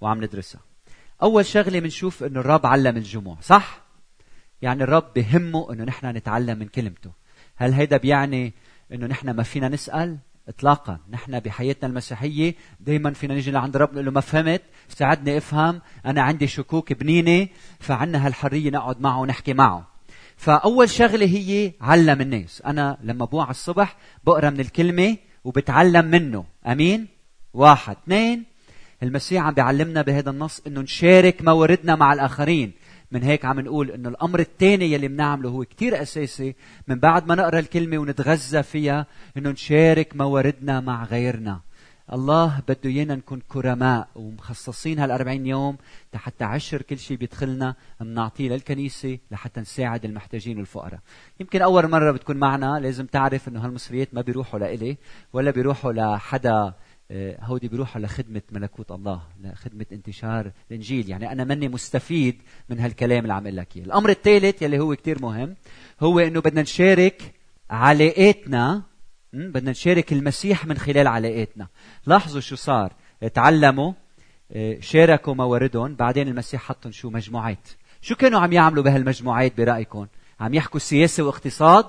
وعم 0.00 0.24
ندرسها. 0.24 0.60
أول 1.22 1.46
شغلة 1.46 1.80
بنشوف 1.80 2.24
إنه 2.24 2.40
الرب 2.40 2.66
علم 2.66 2.96
الجموع 2.96 3.36
صح؟ 3.40 3.80
يعني 4.62 4.82
الرب 4.82 5.12
بهمه 5.16 5.72
إنه 5.72 5.84
نحن 5.84 6.06
نتعلم 6.06 6.58
من 6.58 6.68
كلمته. 6.68 7.12
هل 7.56 7.72
هيدا 7.72 7.96
بيعني 7.96 8.54
إنه 8.92 9.06
نحن 9.06 9.30
ما 9.30 9.42
فينا 9.42 9.68
نسأل؟ 9.68 10.18
اطلاقا. 10.48 10.98
نحن 11.10 11.40
بحياتنا 11.40 11.88
المسيحية 11.88 12.54
دائما 12.80 13.12
فينا 13.12 13.34
نيجي 13.34 13.50
لعند 13.50 13.76
رب 13.76 13.92
نقول 13.92 14.04
له 14.04 14.10
ما 14.10 14.20
فهمت 14.20 14.62
ساعدني 14.88 15.36
أفهم 15.36 15.80
أنا 16.06 16.22
عندي 16.22 16.46
شكوك 16.46 16.92
بنينة 16.92 17.48
فعنا 17.80 18.26
هالحرية 18.26 18.70
نقعد 18.70 19.00
معه 19.00 19.20
ونحكي 19.20 19.54
معه. 19.54 19.88
فأول 20.36 20.90
شغلة 20.90 21.26
هي 21.26 21.72
علم 21.80 22.20
الناس. 22.20 22.62
أنا 22.62 22.98
لما 23.02 23.24
بوعى 23.24 23.50
الصبح 23.50 23.96
بقرأ 24.24 24.50
من 24.50 24.60
الكلمة 24.60 25.16
وبتعلم 25.44 26.04
منه. 26.04 26.44
أمين؟ 26.66 27.08
واحد. 27.54 27.96
اثنين 28.04 28.44
المسيح 29.02 29.42
عم 29.42 29.54
بيعلمنا 29.54 30.02
بهذا 30.02 30.30
النص 30.30 30.62
إنه 30.66 30.80
نشارك 30.80 31.42
مواردنا 31.42 31.96
مع 31.96 32.12
الآخرين 32.12 32.72
من 33.12 33.22
هيك 33.22 33.44
عم 33.44 33.60
نقول 33.60 33.90
إنه 33.90 34.08
الأمر 34.08 34.40
الثاني 34.40 34.92
يلي 34.92 35.08
بنعمله 35.08 35.48
هو 35.48 35.64
كتير 35.64 36.02
أساسي 36.02 36.54
من 36.88 36.98
بعد 36.98 37.28
ما 37.28 37.34
نقرأ 37.34 37.58
الكلمة 37.58 37.98
ونتغذى 37.98 38.62
فيها 38.62 39.06
إنه 39.36 39.50
نشارك 39.50 40.16
مواردنا 40.16 40.80
مع 40.80 41.04
غيرنا 41.04 41.60
الله 42.12 42.60
بده 42.68 42.90
إيانا 42.90 43.14
نكون 43.14 43.40
كرماء 43.48 44.08
ومخصصين 44.14 45.06
هال40 45.06 45.28
يوم 45.28 45.76
حتى 46.14 46.44
عشر 46.44 46.82
كل 46.82 46.98
شيء 46.98 47.16
بيدخلنا 47.16 47.74
بنعطيه 48.00 48.48
للكنيسة 48.48 49.18
لحتى 49.30 49.60
نساعد 49.60 50.04
المحتاجين 50.04 50.58
والفقراء. 50.58 51.00
يمكن 51.40 51.62
أول 51.62 51.90
مرة 51.90 52.12
بتكون 52.12 52.36
معنا 52.36 52.78
لازم 52.80 53.06
تعرف 53.06 53.48
إنه 53.48 53.64
هالمصريات 53.64 54.14
ما 54.14 54.20
بيروحوا 54.20 54.60
لإلي 54.60 54.96
ولا 55.32 55.50
بيروحوا 55.50 55.92
لحدا 55.92 56.74
هودي 57.12 57.68
بيروحوا 57.68 58.00
لخدمة 58.00 58.42
ملكوت 58.52 58.90
الله 58.90 59.22
لخدمة 59.40 59.86
انتشار 59.92 60.52
الإنجيل. 60.70 61.10
يعني 61.10 61.32
أنا 61.32 61.44
مني 61.44 61.68
مستفيد 61.68 62.42
من 62.68 62.80
هالكلام 62.80 63.22
اللي 63.22 63.32
عم 63.32 63.46
أقول 63.46 63.56
لك 63.56 63.76
الأمر 63.76 64.10
الثالث 64.10 64.62
يلي 64.62 64.78
هو 64.78 64.96
كتير 64.96 65.22
مهم 65.22 65.56
هو 66.00 66.18
أنه 66.18 66.40
بدنا 66.40 66.62
نشارك 66.62 67.34
علاقاتنا 67.70 68.82
بدنا 69.32 69.70
نشارك 69.70 70.12
المسيح 70.12 70.66
من 70.66 70.78
خلال 70.78 71.06
علاقاتنا. 71.06 71.68
لاحظوا 72.06 72.40
شو 72.40 72.56
صار. 72.56 72.92
تعلموا 73.34 73.92
آه، 74.52 74.80
شاركوا 74.80 75.34
مواردهم 75.34 75.94
بعدين 75.94 76.28
المسيح 76.28 76.62
حطهم 76.62 76.92
شو؟ 76.92 77.10
مجموعات. 77.10 77.68
شو 78.00 78.14
كانوا 78.14 78.40
عم 78.40 78.52
يعملوا 78.52 78.84
بهالمجموعات 78.84 79.56
برأيكم؟ 79.56 80.06
عم 80.40 80.54
يحكوا 80.54 80.80
سياسة 80.80 81.22
واقتصاد؟ 81.22 81.86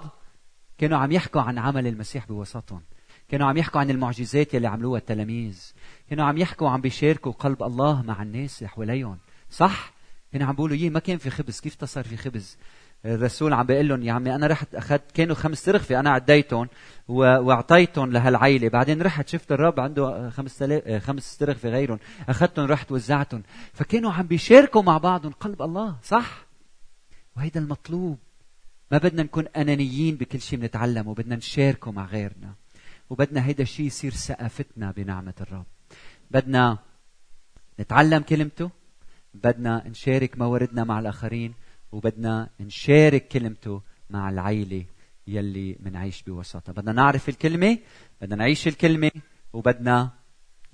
كانوا 0.77 0.97
عم 0.97 1.11
يحكوا 1.11 1.41
عن 1.41 1.57
عمل 1.57 1.87
المسيح 1.87 2.27
بوسطهم 2.27 2.81
كانوا 3.29 3.47
عم 3.47 3.57
يحكوا 3.57 3.79
عن 3.81 3.89
المعجزات 3.89 4.53
يلي 4.53 4.67
عملوها 4.67 4.99
التلاميذ. 4.99 5.73
كانوا 6.09 6.25
عم 6.25 6.37
يحكوا 6.37 6.67
وعم 6.67 6.81
بيشاركوا 6.81 7.31
قلب 7.31 7.63
الله 7.63 8.01
مع 8.01 8.21
الناس 8.21 8.59
اللي 8.59 8.69
حواليهم. 8.69 9.17
صح؟ 9.49 9.93
كانوا 10.33 10.47
عم 10.47 10.55
بيقولوا 10.55 10.75
يي 10.75 10.89
ما 10.89 10.99
كان 10.99 11.17
في 11.17 11.29
خبز. 11.29 11.59
كيف 11.59 11.75
تصير 11.75 12.03
في 12.03 12.17
خبز؟ 12.17 12.57
الرسول 13.05 13.53
عم 13.53 13.65
بيقول 13.65 13.87
لهم 13.87 14.03
يا 14.03 14.13
عمي 14.13 14.35
أنا 14.35 14.47
رحت 14.47 14.75
أخذت 14.75 15.11
كانوا 15.11 15.35
خمس 15.35 15.63
ترغفه 15.63 15.99
أنا 15.99 16.09
عديتهم 16.09 16.67
وأعطيتهم 17.07 18.11
لهالعيله 18.11 18.69
بعدين 18.69 19.01
رحت 19.01 19.27
شفت 19.27 19.51
الرب 19.51 19.79
عنده 19.79 20.29
خمس 20.29 20.63
خمس 20.99 21.37
ترغفه 21.37 21.69
غيرهم. 21.69 21.99
أخذتهم 22.29 22.65
رحت 22.65 22.91
وزعتهم. 22.91 23.43
فكانوا 23.73 24.11
عم 24.11 24.27
بيشاركوا 24.27 24.81
مع 24.81 24.97
بعضهم 24.97 25.31
قلب 25.31 25.61
الله. 25.61 25.95
صح؟ 26.03 26.45
وهيدا 27.37 27.59
المطلوب. 27.59 28.17
ما 28.91 28.97
بدنا 28.97 29.23
نكون 29.23 29.45
أنانيين 29.47 30.15
بكل 30.15 30.41
شيء 30.41 30.59
بنتعلمه. 30.59 31.13
بدنا 31.13 31.35
نشاركه 31.35 31.91
مع 31.91 32.05
غيرنا. 32.05 32.53
وبدنا 33.09 33.45
هيدا 33.45 33.63
الشيء 33.63 33.85
يصير 33.85 34.13
سقفتنا 34.13 34.91
بنعمة 34.91 35.33
الرب. 35.41 35.65
بدنا 36.31 36.77
نتعلم 37.79 38.21
كلمته 38.21 38.69
بدنا 39.33 39.87
نشارك 39.87 40.37
مواردنا 40.37 40.83
مع 40.83 40.99
الآخرين 40.99 41.53
وبدنا 41.91 42.49
نشارك 42.59 43.27
كلمته 43.27 43.81
مع 44.09 44.29
العيلة 44.29 44.85
يلي 45.27 45.75
منعيش 45.79 46.23
بوسطها 46.23 46.73
بدنا 46.73 46.91
نعرف 46.91 47.29
الكلمة 47.29 47.77
بدنا 48.21 48.35
نعيش 48.35 48.67
الكلمة 48.67 49.11
وبدنا 49.53 50.09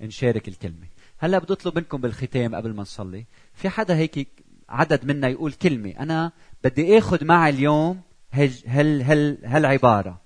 نشارك 0.00 0.48
الكلمة. 0.48 0.86
هلأ 1.18 1.38
بدي 1.38 1.52
أطلب 1.52 1.76
منكم 1.76 2.00
بالختام 2.00 2.54
قبل 2.54 2.74
ما 2.74 2.82
نصلي 2.82 3.24
في 3.54 3.68
حدا 3.68 3.96
هيك 3.96 4.28
عدد 4.68 5.04
منا 5.04 5.28
يقول 5.28 5.52
كلمة 5.52 5.90
أنا 5.90 6.32
بدي 6.64 6.98
آخذ 6.98 7.24
معي 7.24 7.50
اليوم 7.50 8.00
هل 8.30 8.52
هل 8.66 9.02
هل 9.02 9.38
هالعبارة. 9.44 10.20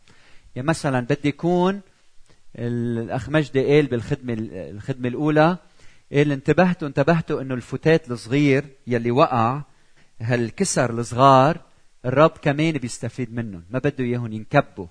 يعني 0.54 0.68
مثلا 0.68 1.00
بدي 1.00 1.28
يكون 1.28 1.80
الأخ 2.56 3.28
مجدي 3.28 3.66
قال 3.66 3.86
بالخدمة 3.86 4.36
الخدمة 4.50 5.08
الأولى 5.08 5.56
قال 6.12 6.32
انتبهتوا 6.32 6.88
انتبهتوا 6.88 7.40
إنه 7.40 7.54
الفتات 7.54 8.10
الصغير 8.10 8.64
يلي 8.86 9.10
وقع 9.10 9.62
هالكسر 10.20 10.90
الصغار 10.90 11.60
الرب 12.04 12.30
كمان 12.42 12.72
بيستفيد 12.72 13.34
منهم 13.34 13.64
ما 13.70 13.78
بده 13.78 14.04
إياهم 14.04 14.32
ينكبوا 14.32 14.86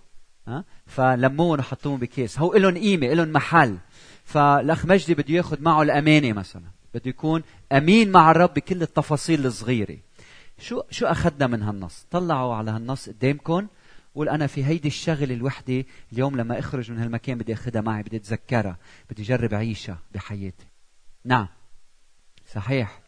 ها؟ 0.47 0.64
فلموهم 0.86 1.60
وحطوهم 1.60 1.99
بكيس. 1.99 2.39
هو 2.39 2.53
لهم 2.53 2.78
قيمة 2.78 3.07
لهم 3.07 3.32
محل. 3.32 3.78
فالأخ 4.24 4.86
مجدي 4.86 5.14
بده 5.14 5.34
ياخذ 5.34 5.62
معه 5.62 5.82
الأمانة 5.82 6.34
مثلا 6.34 6.64
بده 6.93 7.10
يكون 7.10 7.43
أمين 7.72 8.12
مع 8.12 8.32
الرب 8.32 8.53
بكل 8.53 8.82
التفاصيل 8.82 9.45
الصغيرة. 9.45 9.97
شو 10.60 10.82
شو 10.91 11.05
أخذنا 11.05 11.47
من 11.47 11.62
هالنص؟ 11.64 12.05
طلعوا 12.12 12.55
على 12.55 12.72
هالنص 12.72 13.10
قدامكم. 13.10 13.68
قول 14.20 14.30
أنا 14.30 14.47
في 14.47 14.65
هيدي 14.65 14.88
الشغلة 14.88 15.34
الوحدة 15.34 15.86
اليوم 16.13 16.38
لما 16.38 16.59
أخرج 16.59 16.91
من 16.91 16.99
هالمكان 16.99 17.38
بدي 17.38 17.53
اخذها 17.53 17.82
معي 17.82 18.03
بدي 18.03 18.17
أتذكرها 18.17 18.78
بدي 19.09 19.22
أجرب 19.22 19.53
أعيشها 19.53 19.99
بحياتي. 20.13 20.65
نعم. 21.26 21.47
صحيح. 22.53 22.99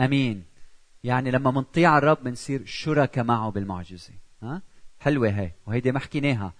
أمين. 0.00 0.44
يعني 1.04 1.30
لما 1.30 1.50
منطيع 1.50 1.98
الرب 1.98 2.24
بنصير 2.24 2.62
شركاء 2.66 3.24
معه 3.24 3.50
بالمعجزة. 3.50 4.12
ها؟ 4.42 4.62
حلوة 5.00 5.28
هي. 5.28 5.50
وهيدي 5.66 5.92
ما 5.92 5.98
حكيناها. 5.98 6.52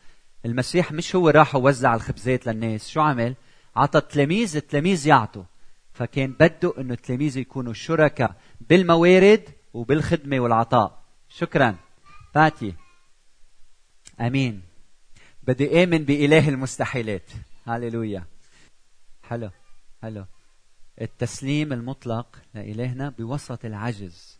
المسيح 0.45 0.93
مش 0.93 1.17
هو 1.17 1.29
راح 1.29 1.55
ووزع 1.55 1.95
الخبزات 1.95 2.47
للناس. 2.47 2.89
شو 2.89 3.01
عمل؟ 3.01 3.35
عطى 3.77 3.99
التلاميذ 3.99 4.57
التلاميذ 4.57 5.07
يعطوا. 5.07 5.45
فكان 5.93 6.33
بده 6.41 6.75
إنه 6.79 6.95
التلاميذ 6.95 7.37
يكونوا 7.39 7.73
شركاء 7.73 8.37
بالموارد 8.61 9.49
وبالخدمة 9.75 10.41
والعطاء. 10.41 11.03
شكرا. 11.29 11.77
باتي 12.35 12.75
آمين. 14.21 14.63
بدي 15.43 15.85
آمن 15.85 15.99
بإله 15.99 16.49
المستحيلات. 16.49 17.31
هاليلويا 17.67 18.25
حلو. 19.23 19.51
حلو. 20.03 20.25
التسليم 21.01 21.73
المطلق 21.73 22.39
لإلهنا 22.55 23.09
بوسط 23.09 23.65
العجز. 23.65 24.39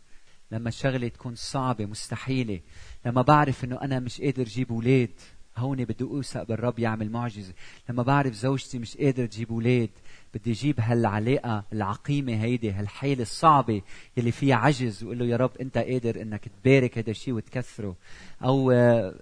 لما 0.51 0.69
الشغلة 0.69 1.09
تكون 1.09 1.35
صعبة 1.35 1.87
مستحيلة. 1.87 2.61
لما 3.07 3.23
بعرف 3.23 3.65
إنه 3.65 3.81
أنا 3.81 4.01
مش 4.01 4.21
قادر 4.21 4.43
أجيب 4.43 4.73
أولاد 4.73 5.11
هون 5.57 5.85
بدي 5.85 6.05
أوثق 6.05 6.43
بالرب 6.43 6.79
يعمل 6.79 7.11
معجزة. 7.11 7.53
لما 7.89 8.03
بعرف 8.03 8.35
زوجتي 8.35 8.79
مش 8.79 8.97
قادر 8.97 9.27
تجيب 9.27 9.51
أولاد 9.51 9.91
بدي 10.35 10.51
أجيب 10.53 10.81
هالعلاقة 10.81 11.65
العقيمة 11.73 12.43
هيدي 12.43 12.71
هالحيلة 12.73 13.23
الصعبة 13.23 13.83
اللي 14.19 14.33
فيها 14.33 14.57
عجز. 14.57 15.05
وقول 15.05 15.19
له 15.19 15.27
يا 15.27 15.37
رب 15.37 15.51
أنت 15.61 15.79
قادر 15.79 16.23
إنك 16.23 16.49
تبارك 16.49 16.99
هذا 16.99 17.11
الشيء 17.11 17.35
وتكثره. 17.35 17.97
أو 18.45 18.71
آه، 18.71 19.15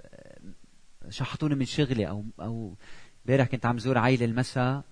شحطوني 1.09 1.55
من 1.55 1.65
شغلي 1.65 2.09
أو 2.09 2.25
أو 2.41 2.77
امبارح 3.27 3.47
كنت 3.47 3.67
عم 3.67 3.79
زور 3.79 3.99
عائلة 3.99 4.25
المساء 4.25 4.85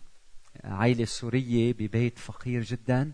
عائلة 0.64 1.04
سورية 1.04 1.72
ببيت 1.72 2.18
فقير 2.18 2.62
جدا. 2.62 3.12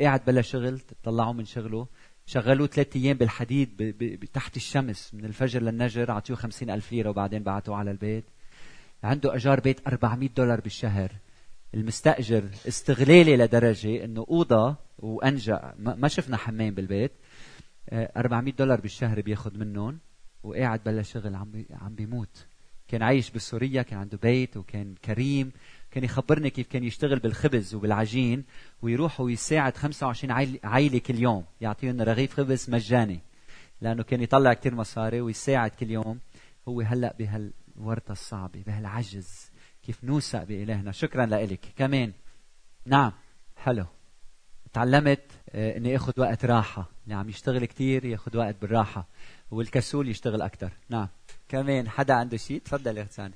قاعد 0.00 0.24
بلا 0.26 0.42
شغل 0.42 0.80
طلعوه 1.02 1.32
من 1.32 1.44
شغله. 1.44 1.86
شغلوه 2.26 2.66
ثلاث 2.66 2.96
أيام 2.96 3.16
بالحديد 3.16 4.28
تحت 4.32 4.56
الشمس 4.56 5.14
من 5.14 5.24
الفجر 5.24 5.62
للنجر 5.62 6.10
أعطوه 6.10 6.36
خمسين 6.36 6.70
ألف 6.70 6.92
ليرة 6.92 7.10
وبعدين 7.10 7.42
بعتوه 7.42 7.76
على 7.76 7.90
البيت. 7.90 8.24
عنده 9.04 9.34
أجار 9.36 9.60
بيت 9.60 9.88
400 9.88 10.28
دولار 10.36 10.60
بالشهر. 10.60 11.12
المستأجر 11.74 12.44
استغلالي 12.68 13.36
لدرجة 13.36 14.04
إنه 14.04 14.26
اوضه 14.28 14.76
وانجا 14.98 15.74
ما 15.78 16.08
شفنا 16.08 16.36
حمام 16.36 16.74
بالبيت. 16.74 17.12
400 17.92 18.52
آه، 18.52 18.56
دولار 18.56 18.80
بالشهر 18.80 19.20
بياخذ 19.20 19.58
منهم. 19.58 19.98
وقاعد 20.42 20.80
بلا 20.84 21.02
شغل 21.02 21.34
عم 21.34 21.64
عم 21.70 21.94
بيموت. 21.94 22.46
كان 22.88 23.02
عايش 23.02 23.30
بسوريا 23.30 23.82
كان 23.82 23.98
عنده 23.98 24.18
بيت 24.22 24.56
وكان 24.56 24.94
كريم. 25.04 25.52
كان 25.90 26.04
يخبرني 26.04 26.50
كيف 26.50 26.66
كان 26.66 26.84
يشتغل 26.84 27.18
بالخبز 27.18 27.74
وبالعجين 27.74 28.44
ويروح 28.82 29.20
ويساعد 29.20 29.76
25 29.76 30.58
عائلة 30.64 30.98
كل 30.98 31.18
يوم. 31.18 31.44
يعطيهم 31.60 32.00
رغيف 32.00 32.34
خبز 32.34 32.70
مجاني. 32.70 33.20
لأنه 33.80 34.02
كان 34.02 34.22
يطلع 34.22 34.52
كتير 34.52 34.74
مصاري 34.74 35.20
ويساعد 35.20 35.70
كل 35.70 35.90
يوم. 35.90 36.18
هو 36.68 36.80
هلأ 36.80 37.14
بهالورطة 37.18 38.12
الصعبة 38.12 38.62
بهالعجز. 38.66 39.50
كيف 39.82 40.04
نوثق 40.04 40.44
بإلهنا. 40.44 40.92
شكرا 40.92 41.26
لك 41.26 41.60
كمان. 41.76 42.12
نعم. 42.86 43.12
حلو. 43.56 43.86
تعلمت 44.72 45.20
آه، 45.50 45.76
إني 45.76 45.96
آخذ 45.96 46.12
وقت 46.18 46.44
راحة. 46.44 46.90
اللي 47.04 47.14
عم 47.14 47.28
يشتغل 47.28 47.64
كتير 47.64 48.04
ياخذ 48.04 48.36
وقت 48.36 48.56
بالراحة. 48.60 49.06
والكسول 49.50 50.08
يشتغل 50.08 50.42
أكثر 50.42 50.72
نعم. 50.88 51.08
كمان 51.48 51.88
حدا 51.88 52.14
عنده 52.14 52.36
شيء؟ 52.36 52.60
تفضل 52.60 52.98
يا 52.98 53.04
ثاني 53.04 53.34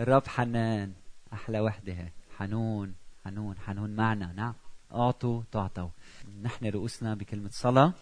الرب 0.00 0.28
حنان. 0.28 0.92
أحلى 1.32 1.60
وحدة 1.60 1.92
هي. 1.92 2.08
حنون. 2.38 2.94
حنون. 3.24 3.58
حنون 3.58 3.90
معنا. 3.90 4.32
نعم. 4.32 4.54
أعطوا 4.94 5.42
تعطوا. 5.52 5.88
نحن 6.42 6.66
رؤوسنا 6.66 7.14
بكلمة 7.14 7.50
صلاة. 7.52 7.92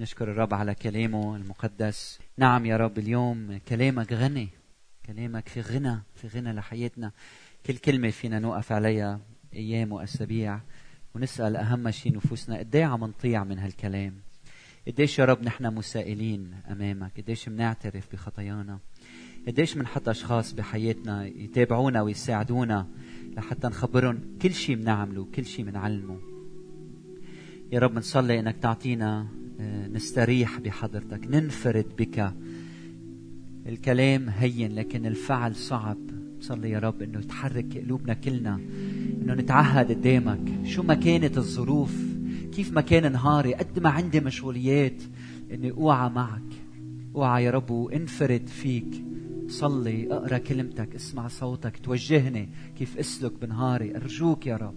نشكر 0.00 0.30
الرب 0.30 0.54
على 0.54 0.74
كلامه 0.74 1.36
المقدس. 1.36 2.18
نعم 2.36 2.66
يا 2.66 2.76
رب 2.76 2.98
اليوم 2.98 3.58
كلامك 3.68 4.12
غني. 4.12 4.48
كلامك 5.06 5.48
في 5.48 5.60
غنى 5.60 5.98
في 6.14 6.28
غنى 6.28 6.52
لحياتنا. 6.52 7.12
كل 7.66 7.76
كلمة 7.76 8.10
فينا 8.10 8.38
نوقف 8.38 8.72
عليها 8.72 9.20
أيام 9.54 9.92
وأسابيع. 9.92 10.60
ونسأل 11.14 11.56
أهم 11.56 11.90
شيء 11.90 12.16
نفوسنا 12.16 12.58
قد 12.58 12.76
إيه 12.76 12.84
عم 12.84 13.04
نطيع 13.04 13.44
من 13.44 13.58
هالكلام؟ 13.58 14.20
قديش 14.90 15.18
يا 15.18 15.24
رب 15.24 15.42
نحن 15.42 15.74
مسائلين 15.74 16.50
أمامك؟ 16.70 17.20
قديش 17.20 17.48
بنعترف 17.48 18.12
بخطايانا؟ 18.12 18.78
قديش 19.46 19.74
بنحط 19.74 20.08
أشخاص 20.08 20.52
بحياتنا 20.52 21.26
يتابعونا 21.26 22.02
ويساعدونا 22.02 22.86
لحتى 23.36 23.66
نخبرهم 23.66 24.20
كل 24.42 24.54
شيء 24.54 24.76
بنعمله 24.76 25.26
كل 25.34 25.44
شيء 25.44 25.64
بنعلمه 25.64 26.18
يا 27.72 27.78
رب 27.78 27.94
نصلي 27.98 28.40
إنك 28.40 28.56
تعطينا 28.56 29.26
آه، 29.60 29.86
نستريح 29.86 30.58
بحضرتك 30.58 31.26
ننفرد 31.26 31.86
بك. 31.98 32.32
الكلام 33.66 34.28
هين 34.28 34.74
لكن 34.74 35.06
الفعل 35.06 35.54
صعب. 35.54 35.98
صلي 36.40 36.70
يا 36.70 36.78
رب 36.78 37.02
إنه 37.02 37.20
تحرك 37.20 37.78
قلوبنا 37.78 38.14
كلنا 38.14 38.60
إنه 39.22 39.34
نتعهد 39.34 39.92
قدامك. 39.92 40.66
شو 40.66 40.82
ما 40.82 40.94
كانت 40.94 41.38
الظروف 41.38 42.09
كيف 42.52 42.72
ما 42.72 42.80
كان 42.80 43.12
نهاري 43.12 43.54
قد 43.54 43.78
ما 43.78 43.90
عندي 43.90 44.20
مشغوليات 44.20 45.02
إني 45.52 45.70
أوعى 45.70 46.10
معك. 46.10 46.52
أوعى 47.14 47.44
يا 47.44 47.50
رب 47.50 47.70
وانفرد 47.70 48.48
فيك. 48.48 49.04
صلي 49.48 50.12
أقرأ 50.12 50.38
كلمتك 50.38 50.94
اسمع 50.94 51.28
صوتك 51.28 51.78
توجهني 51.78 52.48
كيف 52.78 52.98
أسلك 52.98 53.32
بنهاري. 53.42 53.96
أرجوك 53.96 54.46
يا 54.46 54.56
رب. 54.56 54.74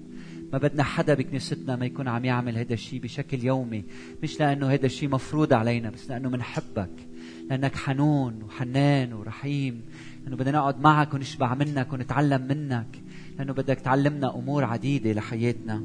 ما 0.53 0.57
بدنا 0.59 0.83
حدا 0.83 1.13
بكنيستنا 1.13 1.75
ما 1.75 1.85
يكون 1.85 2.07
عم 2.07 2.25
يعمل 2.25 2.57
هذا 2.57 2.73
الشيء 2.73 2.99
بشكل 3.01 3.43
يومي. 3.43 3.83
مش 4.23 4.39
لأنه 4.39 4.67
هذا 4.67 4.85
الشيء 4.85 5.09
مفروض 5.09 5.53
علينا 5.53 5.89
بس 5.89 6.09
لأنه 6.09 6.29
بنحبك 6.29 7.07
لأنك 7.49 7.75
حنون 7.75 8.43
وحنان 8.43 9.13
ورحيم. 9.13 9.81
لأنه 10.23 10.35
بدنا 10.35 10.57
نقعد 10.57 10.81
معك 10.81 11.13
ونشبع 11.13 11.53
منك 11.55 11.93
ونتعلم 11.93 12.47
منك. 12.47 13.01
لأنه 13.37 13.53
بدك 13.53 13.79
تعلمنا 13.79 14.35
أمور 14.35 14.63
عديدة 14.63 15.13
لحياتنا. 15.13 15.83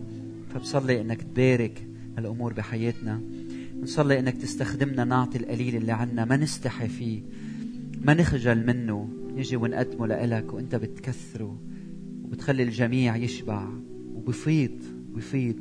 فبصلي 0.55 1.01
إنك 1.01 1.23
تبارك 1.23 1.89
هالامور 2.19 2.53
بحياتنا. 2.53 3.21
نصلي 3.83 4.19
إنك 4.19 4.37
تستخدمنا 4.37 5.05
نعطي 5.05 5.39
القليل 5.39 5.77
اللي 5.77 5.93
عنا 5.93 6.25
ما 6.25 6.37
نستحي 6.37 6.89
فيه 6.89 7.23
ما 8.05 8.15
نخجل 8.15 8.67
منه. 8.67 9.09
نجي 9.37 9.57
ونقدمه 9.57 10.07
لإلك 10.07 10.55
وإنت 10.55 10.75
بتكثره 10.75 11.61
وبتخلي 12.25 12.63
الجميع 12.63 13.17
يشبع 13.17 13.69
وبفيض 14.15 14.79
بفيض. 15.15 15.57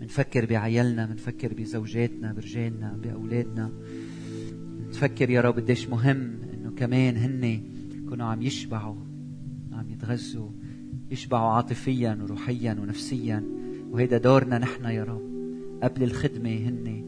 منفكر 0.00 0.46
بعيالنا 0.46 1.06
منفكر 1.06 1.54
بزوجاتنا 1.54 2.32
برجالنا 2.32 2.98
بأولادنا. 3.02 3.72
نفكر 4.88 5.30
يا 5.30 5.40
رب 5.40 5.56
قديش 5.56 5.88
مهم 5.88 6.38
إنه 6.54 6.70
كمان 6.70 7.16
هن 7.16 7.62
يكونوا 7.94 8.26
عم 8.26 8.42
يشبعوا 8.42 8.96
عم 9.72 9.90
يتغذوا. 9.90 10.50
يشبعوا 11.10 11.50
عاطفيا 11.50 12.18
وروحيا 12.22 12.76
ونفسيا 12.82 13.44
وهيدا 13.90 14.18
دورنا 14.18 14.58
نحن 14.58 14.84
يا 14.84 15.04
رب. 15.04 15.30
قبل 15.82 16.02
الخدمة 16.02 16.50
هن 16.50 17.04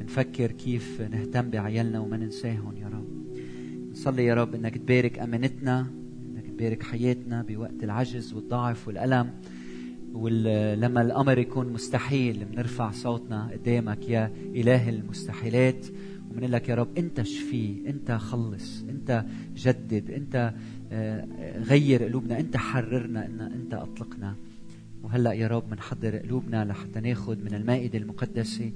نفكر 0.00 0.52
كيف 0.52 1.00
نهتم 1.00 1.50
بعيالنا 1.50 2.00
وما 2.00 2.16
ننساهم 2.16 2.76
يا 2.76 2.86
رب. 2.86 3.08
نصلي 3.92 4.24
يا 4.24 4.34
رب 4.34 4.54
إنك 4.54 4.78
تبارك 4.78 5.18
أمانتنا 5.18 5.86
إنك 6.26 6.46
تبارك 6.46 6.82
حياتنا 6.82 7.42
بوقت 7.42 7.84
العجز 7.84 8.34
والضعف 8.34 8.88
والألم 8.88 9.30
ولما 10.12 11.02
الأمر 11.02 11.38
يكون 11.38 11.72
مستحيل 11.72 12.44
بنرفع 12.44 12.90
صوتنا 12.90 13.50
قدامك 13.52 14.08
يا 14.08 14.32
إله 14.54 14.88
المستحيلات. 14.88 15.86
وبنقول 16.32 16.52
لك 16.52 16.68
يا 16.68 16.74
رب 16.74 16.98
أنت 16.98 17.22
شفي 17.22 17.76
أنت 17.86 18.12
خلص 18.12 18.82
أنت 18.82 19.24
جدد 19.56 20.10
أنت 20.10 20.54
آه، 20.92 21.26
غير 21.58 22.04
قلوبنا 22.04 22.40
أنت 22.40 22.56
حررنا 22.56 23.26
إن 23.26 23.40
أنت 23.40 23.74
أطلقنا. 23.74 24.34
وهلأ 25.02 25.32
يا 25.32 25.48
رب 25.48 25.70
بنحضر 25.70 26.16
قلوبنا 26.16 26.64
لحتى 26.64 27.00
ناخذ 27.00 27.36
من 27.44 27.54
المائدة 27.54 27.98
المقدسة 27.98 28.72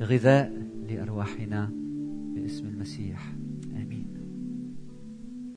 غذاء 0.00 0.52
لأرواحنا 0.88 1.70
باسم 2.34 2.66
المسيح. 2.66 3.35